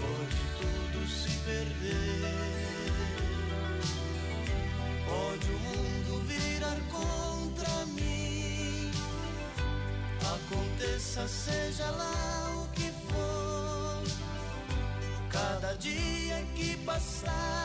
Pode 0.00 0.36
tudo 0.58 1.08
se 1.08 1.30
perder. 1.38 2.92
Pode 5.06 5.50
o 5.50 5.58
mundo 5.58 6.20
virar 6.26 6.78
contra 6.90 7.86
mim. 7.86 8.90
Aconteça, 10.20 11.26
seja 11.26 11.90
lá 11.90 12.64
o 12.64 12.68
que 12.72 12.92
for. 13.08 14.02
Cada 15.30 15.74
dia 15.76 16.44
que 16.54 16.76
passar, 16.78 17.55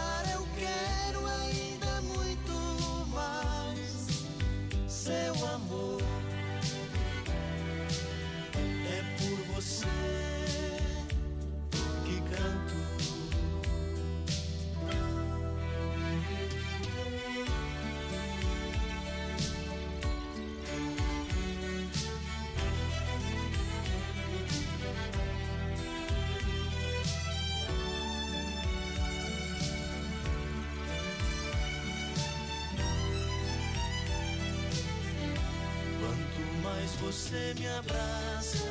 você 37.32 37.54
me 37.58 37.68
abraça, 37.70 38.68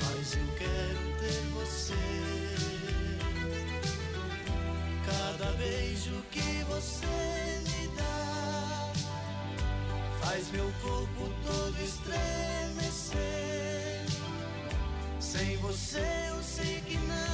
mais 0.00 0.34
eu 0.34 0.46
quero 0.56 1.00
ter 1.18 1.42
você. 1.52 1.94
Cada 5.04 5.50
beijo 5.54 6.22
que 6.30 6.64
você 6.68 7.06
me 7.66 7.88
dá 7.96 8.92
faz 10.20 10.48
meu 10.52 10.72
corpo 10.80 11.28
todo 11.44 11.82
estremecer. 11.82 13.18
Sem 15.18 15.56
você 15.56 16.28
eu 16.28 16.40
sei 16.40 16.80
que 16.86 16.98
não 16.98 17.31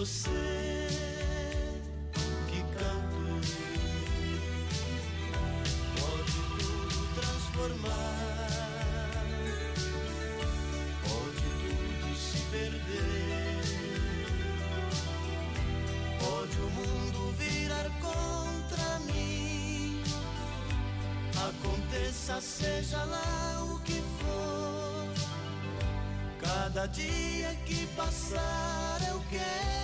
você 0.00 0.30
que 2.48 2.62
canto. 2.78 3.22
Pode 6.00 6.32
tudo 6.58 6.98
transformar. 7.20 7.90
Pode 11.02 11.42
tudo 11.60 12.16
se 12.16 12.38
perder. 12.50 13.60
Pode 16.18 16.56
o 16.56 16.70
mundo 16.70 17.34
virar 17.36 17.90
contra 18.00 19.00
mim. 19.00 20.02
Aconteça, 21.36 22.40
seja 22.40 23.04
lá 23.04 23.64
o 23.64 23.78
que 23.80 24.02
for. 24.18 25.10
Cada 26.40 26.86
dia 26.86 27.54
que 27.66 27.86
passar, 27.88 28.98
eu 29.06 29.22
quero 29.28 29.79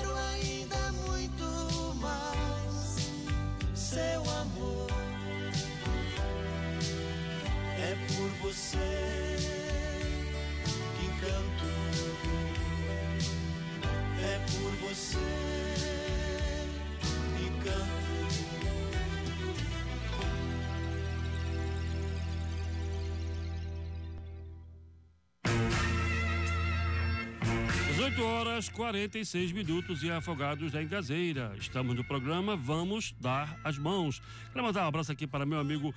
18 28.07 28.25
horas 28.25 28.69
46 28.69 29.51
minutos 29.51 30.05
e 30.05 30.11
afogados 30.11 30.71
da 30.71 30.81
Engazeira. 30.81 31.53
Estamos 31.59 31.97
no 31.97 32.05
programa 32.05 32.57
Vamos 32.57 33.13
Dar 33.21 33.59
as 33.65 33.77
Mãos. 33.77 34.23
Quero 34.53 34.65
mandar 34.65 34.85
um 34.85 34.89
abraço 34.89 35.11
aqui 35.11 35.27
para 35.27 35.45
meu 35.45 35.59
amigo 35.59 35.93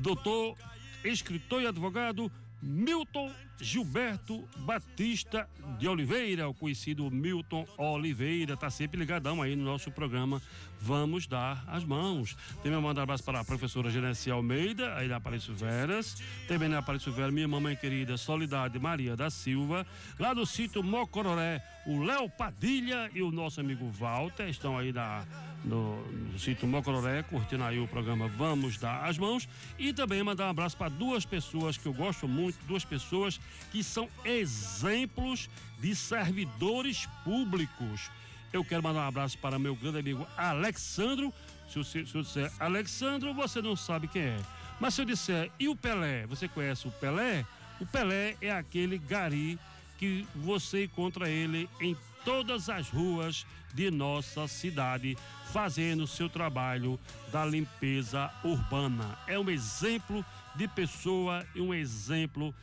doutor, 0.00 0.56
escritor 1.04 1.62
e 1.62 1.68
advogado 1.68 2.32
Milton 2.60 3.30
Gilberto 3.60 4.46
Batista 4.58 5.48
de 5.78 5.88
Oliveira, 5.88 6.48
o 6.48 6.54
conhecido 6.54 7.10
Milton 7.10 7.66
Oliveira, 7.76 8.54
está 8.54 8.70
sempre 8.70 8.98
ligadão 8.98 9.42
aí 9.42 9.56
no 9.56 9.64
nosso 9.64 9.90
programa 9.90 10.40
Vamos 10.80 11.26
Dar 11.26 11.64
as 11.66 11.84
Mãos. 11.84 12.36
Também 12.62 12.80
manda 12.80 13.00
um 13.00 13.02
abraço 13.02 13.24
para 13.24 13.40
a 13.40 13.44
professora 13.44 13.90
Genesi 13.90 14.30
Almeida, 14.30 14.94
aí 14.96 15.08
na 15.08 15.16
Aparício 15.16 15.54
Veras. 15.54 16.22
Também 16.46 16.68
na 16.68 16.78
Aparício 16.78 17.10
Veras, 17.12 17.32
minha 17.32 17.48
mamãe 17.48 17.74
querida 17.74 18.16
Solidade 18.16 18.78
Maria 18.78 19.16
da 19.16 19.30
Silva. 19.30 19.86
Lá 20.18 20.34
do 20.34 20.44
sítio 20.44 20.82
Mocororé, 20.82 21.62
o 21.86 22.02
Léo 22.02 22.28
Padilha 22.28 23.10
e 23.14 23.22
o 23.22 23.30
nosso 23.30 23.60
amigo 23.60 23.88
Walter 23.90 24.48
estão 24.48 24.76
aí 24.76 24.92
na, 24.92 25.24
no, 25.64 26.04
no 26.06 26.38
sítio 26.38 26.68
Mocororé, 26.68 27.22
curtindo 27.22 27.64
aí 27.64 27.80
o 27.80 27.88
programa 27.88 28.28
Vamos 28.28 28.76
Dar 28.76 29.04
as 29.04 29.18
Mãos. 29.18 29.48
E 29.78 29.92
também 29.92 30.22
mandar 30.22 30.46
um 30.46 30.50
abraço 30.50 30.76
para 30.76 30.88
duas 30.88 31.24
pessoas 31.24 31.76
que 31.76 31.86
eu 31.86 31.94
gosto 31.94 32.28
muito, 32.28 32.58
duas 32.66 32.84
pessoas 32.84 33.40
que 33.70 33.82
são 33.82 34.08
exemplos 34.24 35.48
de 35.78 35.94
servidores 35.94 37.06
públicos. 37.24 38.10
Eu 38.52 38.64
quero 38.64 38.82
mandar 38.82 39.00
um 39.00 39.08
abraço 39.08 39.36
para 39.38 39.58
meu 39.58 39.74
grande 39.74 39.98
amigo 39.98 40.26
Alexandro. 40.36 41.32
Se 41.68 41.78
eu, 41.78 41.84
se 41.84 42.14
eu 42.14 42.22
disser 42.22 42.50
Alexandro, 42.58 43.34
você 43.34 43.60
não 43.60 43.76
sabe 43.76 44.08
quem 44.08 44.22
é. 44.22 44.38
Mas 44.80 44.94
se 44.94 45.02
eu 45.02 45.04
disser, 45.04 45.50
e 45.58 45.68
o 45.68 45.76
Pelé? 45.76 46.26
Você 46.26 46.48
conhece 46.48 46.86
o 46.86 46.90
Pelé? 46.90 47.44
O 47.80 47.86
Pelé 47.86 48.36
é 48.40 48.50
aquele 48.50 48.98
gari 48.98 49.58
que 49.98 50.26
você 50.34 50.84
encontra 50.84 51.28
ele 51.28 51.68
em 51.80 51.96
todas 52.24 52.68
as 52.68 52.88
ruas 52.88 53.46
de 53.72 53.90
nossa 53.90 54.48
cidade, 54.48 55.16
fazendo 55.52 56.06
seu 56.06 56.28
trabalho 56.28 56.98
da 57.30 57.44
limpeza 57.44 58.30
urbana. 58.42 59.18
É 59.26 59.38
um 59.38 59.48
exemplo 59.50 60.24
de 60.56 60.66
pessoa 60.68 61.46
e 61.54 61.60
um 61.60 61.72
exemplo 61.72 62.54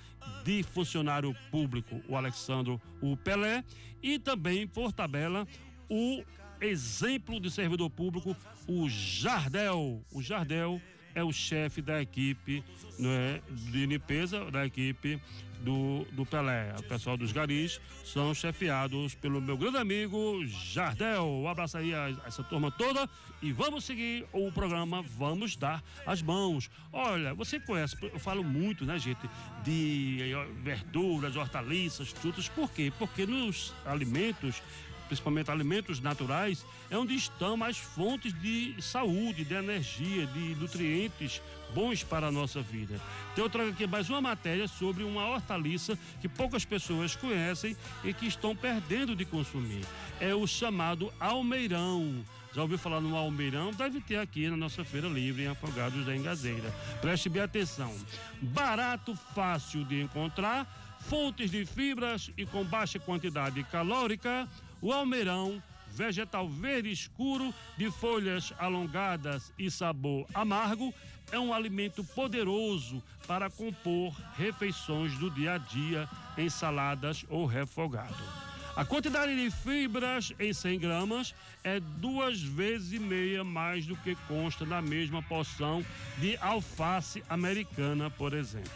de 0.43 0.63
funcionário 0.63 1.35
público, 1.51 2.01
o 2.07 2.15
Alexandro 2.15 2.81
o 3.01 3.15
Pelé, 3.15 3.63
e 4.01 4.19
também, 4.19 4.67
por 4.67 4.91
tabela, 4.91 5.47
o 5.89 6.23
exemplo 6.59 7.39
de 7.39 7.51
servidor 7.51 7.89
público, 7.89 8.35
o 8.67 8.89
Jardel. 8.89 10.01
O 10.11 10.21
Jardel 10.21 10.81
é 11.15 11.23
o 11.23 11.31
chefe 11.31 11.81
da 11.81 12.01
equipe 12.01 12.63
né, 12.97 13.41
de 13.51 13.85
limpeza 13.85 14.49
da 14.49 14.65
equipe 14.65 15.21
do, 15.63 16.05
do 16.11 16.25
Pelé. 16.25 16.75
O 16.77 16.83
pessoal 16.83 17.17
dos 17.17 17.31
garis 17.31 17.79
são 18.03 18.33
chefiados 18.33 19.15
pelo 19.15 19.41
meu 19.41 19.57
grande 19.57 19.77
amigo 19.77 20.45
Jardel. 20.45 21.25
Um 21.25 21.47
abraço 21.47 21.77
aí 21.77 21.93
a, 21.95 22.07
a 22.07 22.27
essa 22.27 22.43
turma 22.43 22.69
toda 22.69 23.09
e 23.41 23.51
vamos 23.51 23.85
seguir 23.85 24.25
o 24.31 24.51
programa 24.51 25.01
Vamos 25.01 25.55
Dar 25.55 25.81
as 26.05 26.21
Mãos. 26.21 26.69
Olha, 26.91 27.33
você 27.33 27.59
conhece, 27.59 27.95
eu 28.01 28.19
falo 28.19 28.43
muito, 28.43 28.85
né, 28.85 28.99
gente, 28.99 29.27
de 29.63 30.33
eh, 30.33 30.47
verduras, 30.61 31.35
hortaliças, 31.35 32.09
frutas. 32.09 32.49
Por 32.49 32.69
quê? 32.71 32.91
Porque 32.99 33.25
nos 33.25 33.73
alimentos 33.85 34.61
principalmente 35.13 35.51
alimentos 35.51 35.99
naturais, 35.99 36.65
é 36.89 36.97
onde 36.97 37.13
estão 37.13 37.63
as 37.63 37.77
fontes 37.77 38.33
de 38.33 38.75
saúde, 38.81 39.45
de 39.45 39.53
energia, 39.53 40.25
de 40.25 40.55
nutrientes 40.55 41.39
bons 41.73 42.03
para 42.03 42.27
a 42.27 42.31
nossa 42.31 42.61
vida. 42.61 42.99
Então 43.31 43.45
eu 43.45 43.49
trago 43.49 43.69
aqui 43.69 43.85
mais 43.85 44.09
uma 44.09 44.21
matéria 44.21 44.67
sobre 44.67 45.03
uma 45.03 45.27
hortaliça 45.27 45.97
que 46.19 46.27
poucas 46.27 46.65
pessoas 46.65 47.15
conhecem 47.15 47.77
e 48.03 48.11
que 48.11 48.25
estão 48.25 48.55
perdendo 48.55 49.15
de 49.15 49.23
consumir. 49.23 49.85
É 50.19 50.33
o 50.33 50.47
chamado 50.47 51.13
almeirão. 51.19 52.23
Já 52.55 52.63
ouviu 52.63 52.77
falar 52.77 53.01
no 53.01 53.15
almeirão? 53.15 53.71
Deve 53.71 54.01
ter 54.01 54.17
aqui 54.17 54.49
na 54.49 54.57
nossa 54.57 54.83
feira 54.83 55.07
livre 55.07 55.43
em 55.43 55.47
Afogados 55.47 56.05
da 56.05 56.15
Engazeira. 56.15 56.73
Preste 57.01 57.29
bem 57.29 57.41
atenção. 57.41 57.95
Barato, 58.41 59.15
fácil 59.33 59.83
de 59.85 60.01
encontrar, 60.01 60.67
fontes 61.01 61.51
de 61.51 61.65
fibras 61.65 62.31
e 62.37 62.45
com 62.45 62.63
baixa 62.63 62.99
quantidade 62.99 63.63
calórica, 63.65 64.47
o 64.83 64.91
almeirão 64.91 65.63
vegetal 65.93 66.49
verde 66.49 66.91
escuro, 66.91 67.53
de 67.77 67.89
folhas 67.89 68.51
alongadas 68.59 69.53
e 69.57 69.71
sabor 69.71 70.27
amargo, 70.33 70.93
é 71.31 71.39
um 71.39 71.53
alimento 71.53 72.03
poderoso 72.03 73.01
para 73.25 73.49
compor 73.49 74.13
refeições 74.35 75.17
do 75.17 75.31
dia 75.31 75.53
a 75.53 75.57
dia, 75.57 76.09
ensaladas 76.37 77.25
ou 77.29 77.45
refogado. 77.45 78.21
A 78.75 78.83
quantidade 78.83 79.33
de 79.35 79.49
fibras 79.51 80.33
em 80.37 80.51
100 80.51 80.79
gramas 80.79 81.33
é 81.63 81.79
duas 81.79 82.41
vezes 82.41 82.91
e 82.91 82.99
meia 82.99 83.43
mais 83.43 83.85
do 83.85 83.95
que 83.95 84.15
consta 84.27 84.65
na 84.65 84.81
mesma 84.81 85.21
porção 85.21 85.85
de 86.17 86.35
alface 86.37 87.23
americana, 87.29 88.09
por 88.09 88.33
exemplo. 88.33 88.71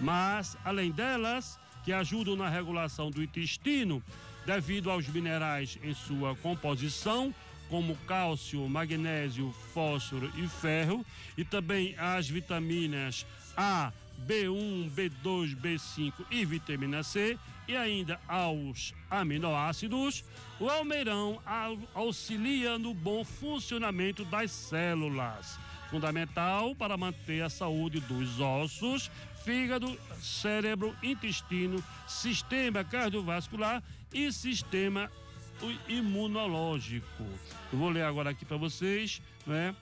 Mas, 0.00 0.56
além 0.64 0.90
delas, 0.90 1.60
que 1.84 1.92
ajudam 1.92 2.34
na 2.34 2.48
regulação 2.48 3.10
do 3.10 3.22
intestino, 3.22 4.02
devido 4.46 4.90
aos 4.90 5.08
minerais 5.08 5.78
em 5.82 5.94
sua 5.94 6.36
composição, 6.36 7.34
como 7.68 7.96
cálcio, 8.06 8.68
magnésio, 8.68 9.52
fósforo 9.72 10.30
e 10.36 10.46
ferro, 10.46 11.04
e 11.36 11.44
também 11.44 11.94
as 11.98 12.28
vitaminas 12.28 13.26
A, 13.56 13.92
B1, 14.26 14.90
B2, 14.90 15.56
B5 15.56 16.12
e 16.30 16.44
vitamina 16.44 17.02
C, 17.02 17.38
e 17.66 17.74
ainda 17.74 18.20
aos 18.28 18.94
aminoácidos, 19.10 20.22
o 20.60 20.68
almeirão 20.68 21.40
auxilia 21.94 22.78
no 22.78 22.92
bom 22.92 23.24
funcionamento 23.24 24.24
das 24.26 24.50
células, 24.50 25.58
fundamental 25.90 26.74
para 26.74 26.96
manter 26.96 27.42
a 27.42 27.48
saúde 27.48 28.00
dos 28.00 28.38
ossos, 28.38 29.10
fígado, 29.44 29.98
cérebro, 30.20 30.94
intestino, 31.02 31.82
sistema 32.06 32.84
cardiovascular 32.84 33.82
e 34.14 34.32
sistema 34.32 35.10
imunológico. 35.88 37.24
Eu 37.72 37.78
vou 37.78 37.90
ler 37.90 38.02
agora 38.02 38.30
aqui 38.30 38.44
para 38.44 38.56
vocês, 38.56 39.20
né? 39.46 39.74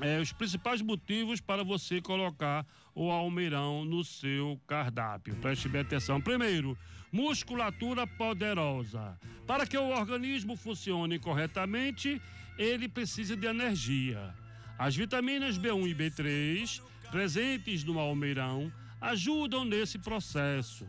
É, 0.00 0.18
os 0.18 0.32
principais 0.32 0.80
motivos 0.80 1.40
para 1.40 1.62
você 1.62 2.00
colocar 2.00 2.64
o 2.94 3.10
almeirão 3.10 3.84
no 3.84 4.02
seu 4.02 4.58
cardápio. 4.66 5.36
Preste 5.36 5.68
bem 5.68 5.82
atenção. 5.82 6.20
Primeiro, 6.20 6.78
musculatura 7.12 8.06
poderosa. 8.06 9.18
Para 9.46 9.66
que 9.66 9.76
o 9.76 9.90
organismo 9.90 10.56
funcione 10.56 11.18
corretamente, 11.18 12.20
ele 12.56 12.88
precisa 12.88 13.36
de 13.36 13.46
energia. 13.46 14.34
As 14.78 14.96
vitaminas 14.96 15.58
B1 15.58 15.90
e 15.90 15.94
B3, 15.94 16.82
presentes 17.10 17.84
no 17.84 17.98
almeirão, 17.98 18.72
ajudam 19.00 19.64
nesse 19.64 19.98
processo. 19.98 20.86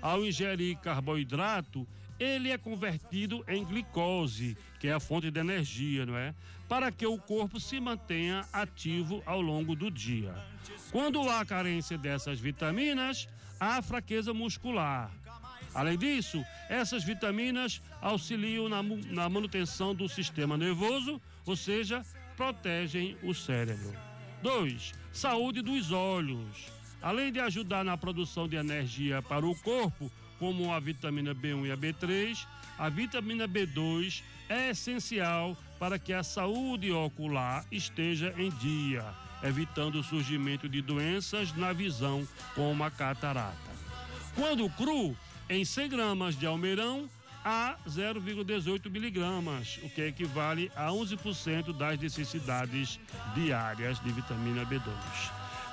Ao 0.00 0.24
ingerir 0.24 0.78
carboidrato, 0.78 1.86
ele 2.22 2.50
é 2.50 2.56
convertido 2.56 3.44
em 3.48 3.64
glicose, 3.64 4.56
que 4.78 4.86
é 4.86 4.92
a 4.92 5.00
fonte 5.00 5.30
de 5.30 5.40
energia, 5.40 6.06
não 6.06 6.16
é? 6.16 6.32
Para 6.68 6.92
que 6.92 7.04
o 7.04 7.18
corpo 7.18 7.58
se 7.58 7.80
mantenha 7.80 8.46
ativo 8.52 9.22
ao 9.26 9.40
longo 9.40 9.74
do 9.74 9.90
dia. 9.90 10.32
Quando 10.92 11.28
há 11.28 11.44
carência 11.44 11.98
dessas 11.98 12.38
vitaminas, 12.38 13.28
há 13.58 13.82
fraqueza 13.82 14.32
muscular. 14.32 15.10
Além 15.74 15.98
disso, 15.98 16.44
essas 16.68 17.02
vitaminas 17.02 17.82
auxiliam 18.00 18.68
na, 18.68 18.82
na 18.82 19.28
manutenção 19.28 19.94
do 19.94 20.08
sistema 20.08 20.56
nervoso, 20.56 21.20
ou 21.44 21.56
seja, 21.56 22.04
protegem 22.36 23.16
o 23.22 23.34
cérebro. 23.34 23.92
2. 24.42 24.92
Saúde 25.12 25.60
dos 25.60 25.90
olhos. 25.90 26.70
Além 27.00 27.32
de 27.32 27.40
ajudar 27.40 27.84
na 27.84 27.96
produção 27.96 28.46
de 28.46 28.54
energia 28.54 29.20
para 29.22 29.44
o 29.44 29.56
corpo, 29.56 30.10
como 30.42 30.72
a 30.72 30.80
vitamina 30.80 31.32
B1 31.32 31.66
e 31.66 31.70
a 31.70 31.76
B3, 31.76 32.46
a 32.76 32.88
vitamina 32.88 33.46
B2 33.46 34.24
é 34.48 34.70
essencial 34.70 35.56
para 35.78 36.00
que 36.00 36.12
a 36.12 36.24
saúde 36.24 36.90
ocular 36.90 37.64
esteja 37.70 38.34
em 38.36 38.50
dia, 38.50 39.04
evitando 39.44 40.00
o 40.00 40.02
surgimento 40.02 40.68
de 40.68 40.82
doenças 40.82 41.54
na 41.54 41.72
visão, 41.72 42.26
como 42.56 42.82
a 42.82 42.90
catarata. 42.90 43.70
Quando 44.34 44.68
cru, 44.70 45.16
em 45.48 45.64
100 45.64 45.88
gramas 45.88 46.36
de 46.36 46.44
almeirão, 46.44 47.08
há 47.44 47.76
0,18 47.88 48.90
miligramas, 48.90 49.78
o 49.84 49.88
que 49.88 50.02
equivale 50.02 50.72
a 50.74 50.88
11% 50.88 51.72
das 51.72 52.00
necessidades 52.00 52.98
diárias 53.32 54.00
de 54.00 54.10
vitamina 54.10 54.66
B2. 54.66 54.90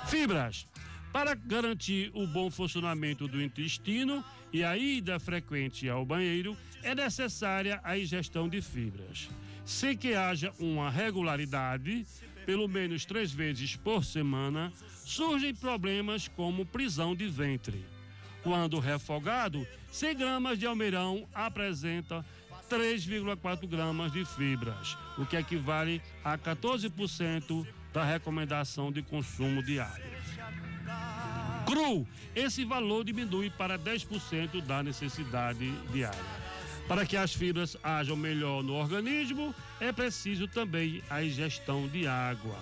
Fibras. 0.06 0.64
Para 1.12 1.34
garantir 1.34 2.12
o 2.14 2.24
bom 2.24 2.52
funcionamento 2.52 3.26
do 3.26 3.42
intestino 3.42 4.24
e 4.52 4.64
a 4.64 4.76
ida 4.76 5.18
frequente 5.18 5.88
ao 5.88 6.04
banheiro, 6.04 6.56
é 6.82 6.94
necessária 6.94 7.80
a 7.84 7.98
ingestão 7.98 8.48
de 8.48 8.60
fibras. 8.60 9.28
Sem 9.64 9.96
que 9.96 10.14
haja 10.14 10.52
uma 10.58 10.90
regularidade, 10.90 12.06
pelo 12.44 12.66
menos 12.66 13.04
três 13.04 13.30
vezes 13.30 13.76
por 13.76 14.04
semana, 14.04 14.72
surgem 15.04 15.54
problemas 15.54 16.26
como 16.28 16.66
prisão 16.66 17.14
de 17.14 17.28
ventre. 17.28 17.84
Quando 18.42 18.78
refogado, 18.78 19.66
100 19.92 20.16
gramas 20.16 20.58
de 20.58 20.66
almeirão 20.66 21.28
apresenta 21.34 22.24
3,4 22.70 23.66
gramas 23.66 24.12
de 24.12 24.24
fibras, 24.24 24.96
o 25.18 25.26
que 25.26 25.36
equivale 25.36 26.00
a 26.24 26.38
14% 26.38 27.66
da 27.92 28.04
recomendação 28.04 28.92
de 28.92 29.02
consumo 29.02 29.62
diário. 29.62 30.19
Cru, 31.70 32.04
esse 32.34 32.64
valor 32.64 33.04
diminui 33.04 33.48
para 33.48 33.78
10% 33.78 34.60
da 34.60 34.82
necessidade 34.82 35.70
diária. 35.92 36.18
Para 36.88 37.06
que 37.06 37.16
as 37.16 37.32
fibras 37.32 37.76
hajam 37.80 38.16
melhor 38.16 38.64
no 38.64 38.74
organismo, 38.74 39.54
é 39.78 39.92
preciso 39.92 40.48
também 40.48 41.00
a 41.08 41.22
ingestão 41.22 41.86
de 41.86 42.08
água. 42.08 42.58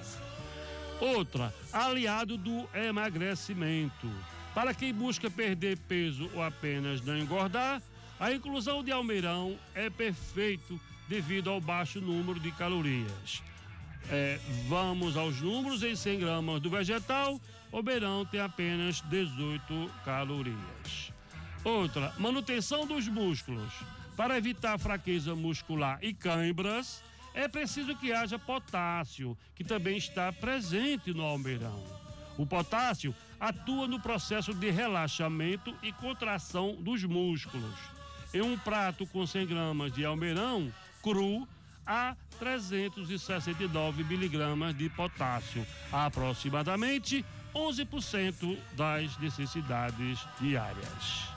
Outra, 1.00 1.54
aliado 1.72 2.36
do 2.36 2.68
emagrecimento. 2.74 4.10
Para 4.54 4.74
quem 4.74 4.92
busca 4.92 5.30
perder 5.30 5.78
peso 5.88 6.28
ou 6.34 6.42
apenas 6.42 7.00
não 7.00 7.16
engordar, 7.16 7.80
a 8.20 8.30
inclusão 8.30 8.84
de 8.84 8.92
almeirão 8.92 9.58
é 9.74 9.88
perfeito 9.88 10.78
devido 11.08 11.48
ao 11.48 11.62
baixo 11.62 11.98
número 11.98 12.38
de 12.38 12.52
calorias. 12.52 13.42
É, 14.10 14.38
vamos 14.68 15.16
aos 15.16 15.40
números: 15.40 15.82
em 15.82 15.96
100 15.96 16.18
gramas 16.18 16.60
do 16.60 16.68
vegetal, 16.68 17.40
almeirão 17.72 18.24
tem 18.24 18.40
apenas 18.40 19.00
18 19.02 19.90
calorias. 20.04 21.12
Outra, 21.64 22.12
manutenção 22.18 22.86
dos 22.86 23.06
músculos. 23.08 23.72
Para 24.16 24.36
evitar 24.36 24.78
fraqueza 24.78 25.34
muscular 25.34 25.98
e 26.02 26.12
cãibras, 26.12 27.02
é 27.34 27.46
preciso 27.46 27.94
que 27.94 28.12
haja 28.12 28.38
potássio, 28.38 29.36
que 29.54 29.62
também 29.62 29.96
está 29.96 30.32
presente 30.32 31.12
no 31.12 31.22
almeirão. 31.22 31.84
O 32.36 32.46
potássio 32.46 33.14
atua 33.38 33.86
no 33.86 34.00
processo 34.00 34.52
de 34.54 34.70
relaxamento 34.70 35.74
e 35.82 35.92
contração 35.92 36.74
dos 36.74 37.04
músculos. 37.04 37.74
Em 38.32 38.40
um 38.40 38.58
prato 38.58 39.06
com 39.06 39.26
100 39.26 39.46
gramas 39.46 39.92
de 39.92 40.04
almeirão 40.04 40.72
cru, 41.02 41.46
há 41.86 42.16
369 42.38 44.04
miligramas 44.04 44.76
de 44.76 44.88
potássio, 44.90 45.66
aproximadamente 45.92 47.24
11% 47.54 48.58
das 48.76 49.16
necessidades 49.18 50.20
diárias. 50.40 51.28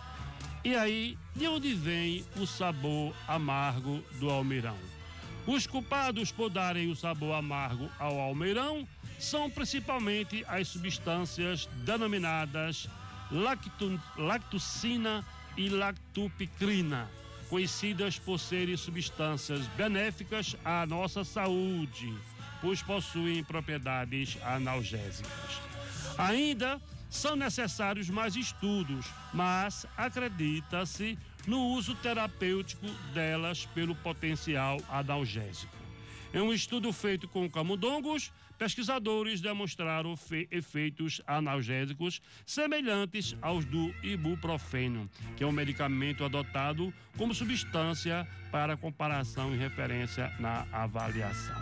E 0.64 0.76
aí, 0.76 1.18
de 1.36 1.48
onde 1.48 1.74
vem 1.74 2.24
o 2.38 2.46
sabor 2.46 3.14
amargo 3.28 4.04
do 4.20 4.30
almeirão? 4.30 4.78
Os 5.48 5.66
culpados 5.66 6.32
por 6.32 6.50
darem 6.50 6.92
o 6.92 6.96
sabor 6.96 7.34
amargo 7.34 7.90
ao 7.98 8.20
almeirão 8.20 8.88
são 9.18 9.50
principalmente 9.50 10.46
as 10.48 10.68
substâncias 10.68 11.68
denominadas 11.84 12.88
lactu, 13.32 14.00
lactucina 14.18 15.26
e 15.58 15.70
lactupicrina, 15.70 17.10
conhecidas 17.50 18.20
por 18.20 18.40
serem 18.40 18.78
substâncias 18.78 19.66
benéficas 19.78 20.56
à 20.64 20.86
nossa 20.86 21.24
saúde, 21.24 22.14
pois 22.62 22.82
possuem 22.82 23.44
propriedades 23.44 24.38
analgésicas. 24.44 25.71
Ainda 26.18 26.82
são 27.10 27.36
necessários 27.36 28.10
mais 28.10 28.36
estudos, 28.36 29.06
mas 29.34 29.86
acredita-se 29.98 31.18
no 31.46 31.68
uso 31.70 31.94
terapêutico 31.96 32.88
delas 33.14 33.66
pelo 33.68 33.96
potencial 33.96 34.82
analgésico. 34.90 35.76
Em 36.34 36.40
um 36.40 36.54
estudo 36.54 36.94
feito 36.94 37.28
com 37.28 37.50
camundongos, 37.50 38.32
pesquisadores 38.58 39.42
demonstraram 39.42 40.16
efeitos 40.50 41.20
analgésicos 41.28 42.22
semelhantes 42.46 43.36
aos 43.42 43.66
do 43.66 43.94
ibuprofeno, 44.02 45.10
que 45.36 45.44
é 45.44 45.48
um 45.48 45.52
medicamento 45.52 46.24
adotado 46.24 46.94
como 47.18 47.34
substância 47.34 48.26
para 48.50 48.78
comparação 48.78 49.54
e 49.54 49.58
referência 49.58 50.34
na 50.40 50.66
avaliação. 50.72 51.60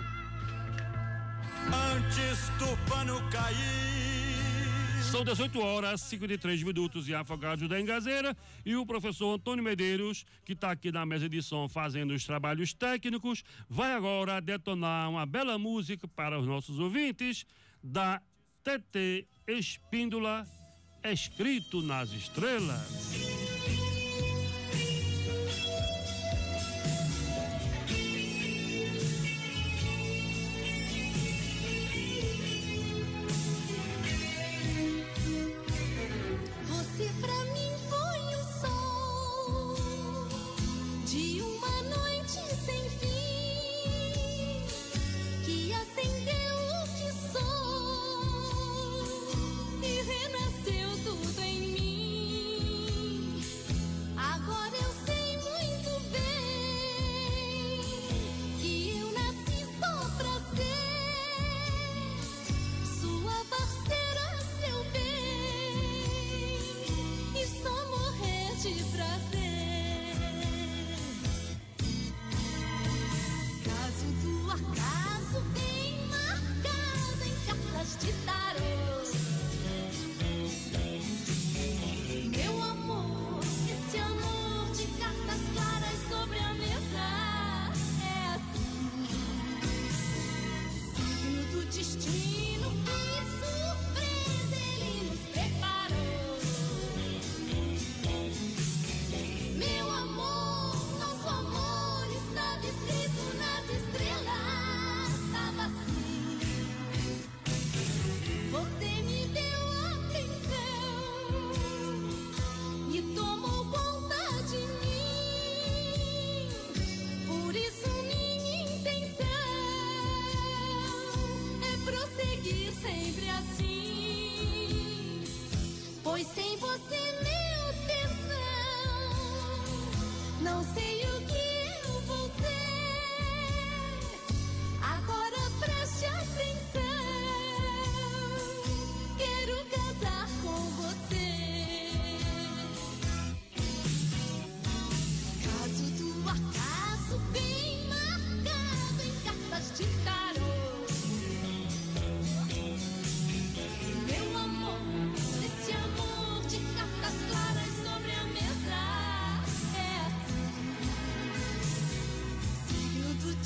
Antes 1.95 2.49
do 2.59 2.77
pano 2.88 3.19
cair 3.31 4.09
são 5.12 5.24
18 5.24 5.60
horas, 5.60 6.02
53 6.02 6.62
minutos 6.62 7.10
em 7.10 7.13
Afogados 7.13 7.67
da 7.67 7.80
Engazeira 7.80 8.38
e 8.63 8.76
o 8.76 8.86
professor 8.86 9.34
Antônio 9.34 9.63
Medeiros, 9.63 10.24
que 10.45 10.54
está 10.54 10.69
aqui 10.69 10.91
na 10.91 11.04
mesa 11.04 11.28
de 11.28 11.41
som 11.41 11.67
fazendo 11.67 12.13
os 12.13 12.26
trabalhos 12.26 12.74
técnicos, 12.74 13.43
vai 13.67 13.93
agora 13.93 14.39
detonar 14.39 15.10
uma 15.10 15.26
bela 15.26 15.58
música 15.58 16.08
para 16.08 16.39
os 16.39 16.45
nossos 16.45 16.78
ouvintes 16.78 17.43
da 17.84 18.22
TT 18.63 19.28
Espíndola, 19.48 20.45
escrito 21.04 21.82
nas 21.82 22.12
estrelas. 22.12 23.38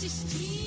Signo 0.10 0.58
do 0.58 0.63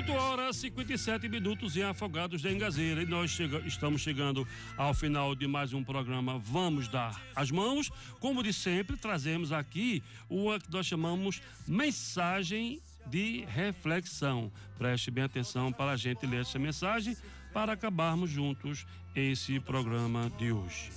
8 0.00 0.12
horas 0.14 0.56
57 0.56 1.28
minutos 1.28 1.76
em 1.76 1.82
Afogados 1.82 2.40
da 2.40 2.50
Engazeira. 2.50 3.02
E 3.02 3.06
nós 3.06 3.30
chega, 3.30 3.58
estamos 3.66 4.00
chegando 4.00 4.48
ao 4.74 4.94
final 4.94 5.34
de 5.34 5.46
mais 5.46 5.74
um 5.74 5.84
programa 5.84 6.38
Vamos 6.38 6.88
Dar 6.88 7.20
as 7.36 7.50
Mãos. 7.50 7.90
Como 8.18 8.42
de 8.42 8.50
sempre, 8.50 8.96
trazemos 8.96 9.52
aqui 9.52 10.02
o 10.26 10.58
que 10.58 10.72
nós 10.72 10.86
chamamos 10.86 11.42
mensagem 11.68 12.80
de 13.08 13.44
reflexão. 13.44 14.50
Preste 14.78 15.10
bem 15.10 15.24
atenção 15.24 15.70
para 15.70 15.90
a 15.90 15.96
gente 15.98 16.26
ler 16.26 16.40
essa 16.40 16.58
mensagem 16.58 17.14
para 17.52 17.74
acabarmos 17.74 18.30
juntos 18.30 18.86
esse 19.14 19.60
programa 19.60 20.32
de 20.38 20.50
hoje. 20.50 20.90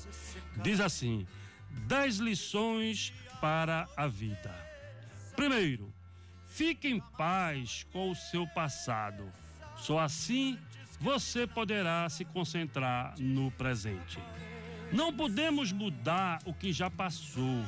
Diz 0.63 0.79
assim: 0.79 1.27
10 1.87 2.19
lições 2.19 3.11
para 3.41 3.85
a 3.97 4.07
vida. 4.07 4.55
Primeiro, 5.35 5.93
fique 6.53 6.87
em 6.87 6.99
paz 7.17 7.85
com 7.91 8.11
o 8.11 8.15
seu 8.15 8.45
passado. 8.45 9.31
Só 9.75 9.99
assim 9.99 10.57
você 10.99 11.47
poderá 11.47 12.07
se 12.09 12.23
concentrar 12.23 13.15
no 13.19 13.51
presente. 13.51 14.19
Não 14.91 15.11
podemos 15.11 15.71
mudar 15.71 16.39
o 16.45 16.53
que 16.53 16.71
já 16.71 16.89
passou, 16.89 17.65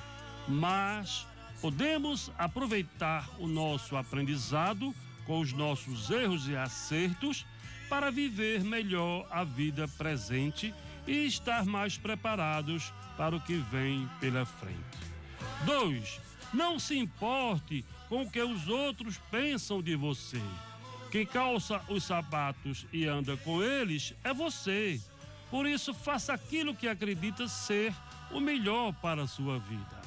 mas 0.47 1.25
podemos 1.59 2.31
aproveitar 2.37 3.27
o 3.39 3.47
nosso 3.47 3.97
aprendizado 3.97 4.93
com 5.25 5.39
os 5.39 5.51
nossos 5.51 6.11
erros 6.11 6.47
e 6.47 6.55
acertos 6.55 7.43
para 7.89 8.11
viver 8.11 8.63
melhor 8.63 9.27
a 9.31 9.43
vida 9.43 9.87
presente 9.97 10.73
e 11.07 11.25
estar 11.25 11.65
mais 11.65 11.97
preparados 11.97 12.93
para 13.17 13.35
o 13.35 13.41
que 13.41 13.55
vem 13.55 14.07
pela 14.19 14.45
frente. 14.45 14.99
2. 15.65 16.21
Não 16.53 16.79
se 16.79 16.97
importe 16.97 17.83
com 18.09 18.23
o 18.23 18.29
que 18.29 18.41
os 18.41 18.67
outros 18.67 19.17
pensam 19.31 19.81
de 19.81 19.95
você. 19.95 20.41
Quem 21.11 21.25
calça 21.25 21.81
os 21.87 22.03
sapatos 22.03 22.85
e 22.91 23.05
anda 23.05 23.37
com 23.37 23.63
eles 23.63 24.13
é 24.23 24.33
você. 24.33 24.99
Por 25.49 25.65
isso, 25.65 25.93
faça 25.93 26.33
aquilo 26.33 26.75
que 26.75 26.87
acredita 26.87 27.47
ser 27.47 27.93
o 28.31 28.39
melhor 28.39 28.93
para 28.93 29.23
a 29.23 29.27
sua 29.27 29.59
vida. 29.59 30.01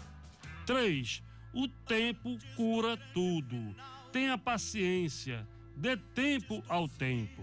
3. 0.66 1.22
O 1.52 1.66
tempo 1.66 2.36
cura 2.54 2.96
tudo. 3.14 3.74
Tenha 4.12 4.36
paciência. 4.36 5.48
Dê 5.74 5.96
tempo 5.96 6.62
ao 6.68 6.86
tempo. 6.88 7.42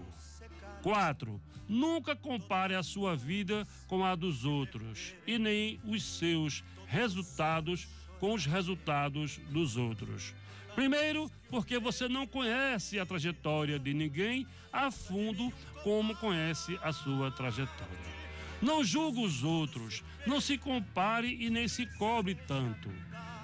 4. 0.82 1.40
Nunca 1.68 2.14
compare 2.14 2.76
a 2.76 2.82
sua 2.82 3.16
vida 3.16 3.66
com 3.88 4.04
a 4.04 4.14
dos 4.14 4.44
outros 4.44 5.14
e 5.26 5.38
nem 5.38 5.80
os 5.84 6.04
seus 6.04 6.62
resultados 6.86 7.88
com 8.18 8.32
os 8.34 8.46
resultados 8.46 9.38
dos 9.50 9.76
outros. 9.76 10.34
Primeiro, 10.74 11.30
porque 11.50 11.78
você 11.78 12.06
não 12.06 12.26
conhece 12.26 13.00
a 13.00 13.06
trajetória 13.06 13.78
de 13.78 13.94
ninguém 13.94 14.46
a 14.72 14.90
fundo 14.90 15.50
como 15.82 16.14
conhece 16.16 16.78
a 16.82 16.92
sua 16.92 17.30
trajetória. 17.30 18.16
Não 18.60 18.84
julgue 18.84 19.24
os 19.24 19.42
outros, 19.42 20.02
não 20.26 20.40
se 20.40 20.58
compare 20.58 21.34
e 21.40 21.48
nem 21.48 21.66
se 21.66 21.86
cobre 21.96 22.34
tanto. 22.34 22.90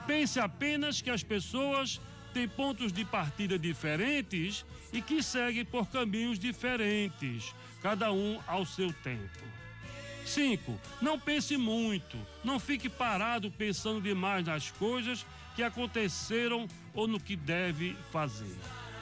Pense 0.06 0.38
apenas 0.40 1.00
que 1.00 1.10
as 1.10 1.22
pessoas 1.22 2.00
têm 2.34 2.48
pontos 2.48 2.92
de 2.92 3.04
partida 3.04 3.58
diferentes 3.58 4.64
e 4.92 5.00
que 5.00 5.22
seguem 5.22 5.64
por 5.64 5.88
caminhos 5.88 6.38
diferentes, 6.38 7.54
cada 7.80 8.12
um 8.12 8.40
ao 8.46 8.66
seu 8.66 8.92
tempo. 8.92 9.61
5. 10.26 10.78
Não 11.00 11.18
pense 11.18 11.56
muito. 11.56 12.16
Não 12.44 12.58
fique 12.58 12.88
parado 12.88 13.50
pensando 13.50 14.00
demais 14.00 14.44
nas 14.44 14.70
coisas 14.70 15.26
que 15.54 15.62
aconteceram 15.62 16.66
ou 16.94 17.06
no 17.06 17.20
que 17.20 17.36
deve 17.36 17.96
fazer. 18.10 18.56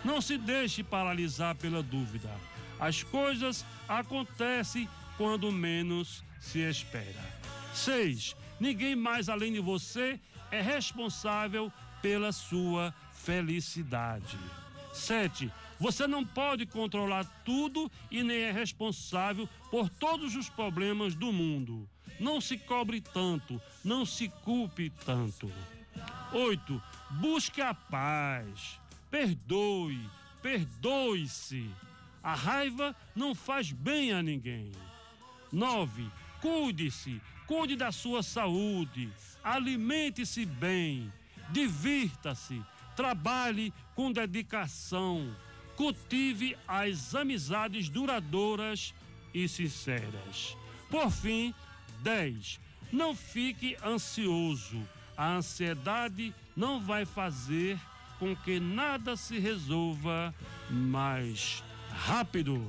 Não 0.04 0.20
se 0.20 0.38
deixe 0.38 0.82
paralisar 0.82 1.54
pela 1.54 1.82
dúvida. 1.82 2.30
As 2.78 3.02
coisas 3.02 3.64
acontecem 3.88 4.88
quando 5.16 5.52
menos 5.52 6.24
se 6.40 6.60
espera. 6.60 7.40
6. 7.74 8.34
Ninguém 8.58 8.96
mais 8.96 9.28
além 9.28 9.52
de 9.52 9.60
você 9.60 10.18
é 10.50 10.60
responsável 10.60 11.70
pela 12.00 12.32
sua 12.32 12.94
felicidade. 13.12 14.38
7. 14.92 15.52
Você 15.80 16.06
não 16.06 16.24
pode 16.24 16.66
controlar 16.66 17.24
tudo 17.42 17.90
e 18.10 18.22
nem 18.22 18.42
é 18.42 18.52
responsável 18.52 19.48
por 19.70 19.88
todos 19.88 20.36
os 20.36 20.50
problemas 20.50 21.14
do 21.14 21.32
mundo. 21.32 21.88
Não 22.20 22.38
se 22.38 22.58
cobre 22.58 23.00
tanto, 23.00 23.60
não 23.82 24.04
se 24.04 24.28
culpe 24.28 24.90
tanto. 25.06 25.50
8. 26.34 26.82
Busque 27.12 27.62
a 27.62 27.72
paz. 27.72 28.78
Perdoe, 29.10 29.98
perdoe-se. 30.42 31.68
A 32.22 32.34
raiva 32.34 32.94
não 33.16 33.34
faz 33.34 33.72
bem 33.72 34.12
a 34.12 34.22
ninguém. 34.22 34.70
9. 35.50 36.06
Cuide-se, 36.42 37.20
cuide 37.46 37.74
da 37.74 37.90
sua 37.90 38.22
saúde, 38.22 39.10
alimente-se 39.42 40.46
bem, 40.46 41.12
divirta-se, 41.50 42.62
trabalhe 42.94 43.72
com 43.94 44.12
dedicação, 44.12 45.34
cultive 45.80 46.54
as 46.68 47.14
amizades 47.14 47.88
duradouras 47.88 48.92
e 49.32 49.48
sinceras. 49.48 50.54
Por 50.90 51.10
fim, 51.10 51.54
10. 52.02 52.60
Não 52.92 53.16
fique 53.16 53.78
ansioso. 53.82 54.86
A 55.16 55.36
ansiedade 55.36 56.34
não 56.54 56.82
vai 56.82 57.06
fazer 57.06 57.80
com 58.18 58.36
que 58.36 58.60
nada 58.60 59.16
se 59.16 59.38
resolva 59.38 60.34
mais 60.68 61.64
rápido. 61.88 62.62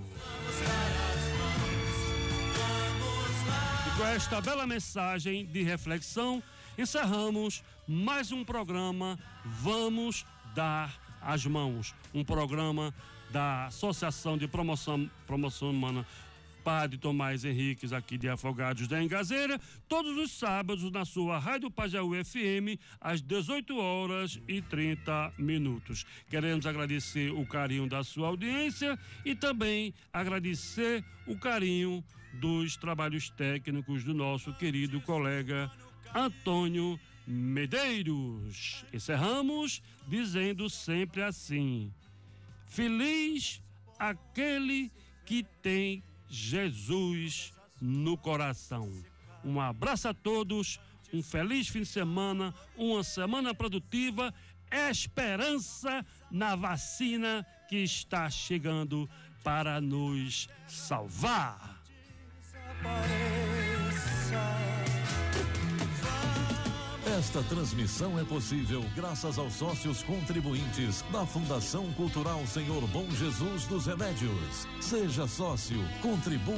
E 3.88 3.97
com 3.97 4.06
esta 4.06 4.39
bela 4.39 4.65
mensagem 4.65 5.45
de 5.45 5.63
reflexão, 5.63 6.41
encerramos 6.78 7.62
mais 7.86 8.32
um 8.32 8.45
programa 8.45 9.19
Vamos 9.43 10.26
Dar 10.56 11.11
as 11.21 11.45
Mãos. 11.45 11.93
Um 12.13 12.23
programa 12.23 12.93
da 13.29 13.67
Associação 13.67 14.38
de 14.38 14.47
Promoção, 14.47 15.10
Promoção 15.25 15.69
Humana 15.69 16.05
Padre 16.63 16.97
Tomás 16.97 17.43
Henriques, 17.43 17.91
aqui 17.91 18.17
de 18.17 18.29
Afogados 18.29 18.88
da 18.88 19.01
Engazeira, 19.01 19.60
todos 19.88 20.17
os 20.17 20.31
sábados 20.31 20.89
na 20.91 21.05
sua 21.05 21.39
Rádio 21.39 21.71
Pajaú 21.71 22.12
FM, 22.23 22.79
às 22.99 23.21
18 23.21 23.77
horas 23.77 24.39
e 24.47 24.62
30 24.62 25.34
minutos. 25.38 26.05
Queremos 26.29 26.65
agradecer 26.65 27.31
o 27.31 27.45
carinho 27.45 27.88
da 27.88 28.03
sua 28.03 28.27
audiência 28.27 28.97
e 29.25 29.36
também 29.36 29.93
agradecer 30.13 31.03
o 31.25 31.38
carinho 31.38 32.03
dos 32.34 32.77
trabalhos 32.77 33.29
técnicos 33.29 34.03
do 34.03 34.13
nosso 34.13 34.53
querido 34.53 35.01
colega 35.01 35.69
Antônio 36.13 36.99
Medeiros. 37.25 38.86
Encerramos 38.93 39.81
dizendo 40.07 40.69
sempre 40.69 41.23
assim: 41.23 41.93
Feliz 42.67 43.62
aquele 43.99 44.91
que 45.25 45.43
tem 45.62 46.03
Jesus 46.29 47.53
no 47.79 48.17
coração. 48.17 48.91
Um 49.43 49.60
abraço 49.60 50.07
a 50.07 50.13
todos, 50.13 50.79
um 51.13 51.21
feliz 51.21 51.67
fim 51.67 51.81
de 51.81 51.88
semana, 51.88 52.53
uma 52.77 53.03
semana 53.03 53.53
produtiva, 53.53 54.34
esperança 54.71 56.05
na 56.29 56.55
vacina 56.55 57.45
que 57.67 57.77
está 57.77 58.29
chegando 58.29 59.10
para 59.43 59.81
nos 59.81 60.47
salvar. 60.67 61.81
Esta 67.21 67.43
transmissão 67.43 68.17
é 68.17 68.23
possível 68.23 68.84
graças 68.95 69.38
aos 69.38 69.53
sócios 69.53 70.01
contribuintes 70.01 71.03
da 71.12 71.23
Fundação 71.23 71.86
Cultural 71.93 72.41
Senhor 72.47 72.81
Bom 72.88 73.07
Jesus 73.12 73.67
dos 73.67 73.86
Remédios. 73.86 74.67
Seja 74.79 75.27
sócio, 75.27 75.77
contribua. 76.01 76.49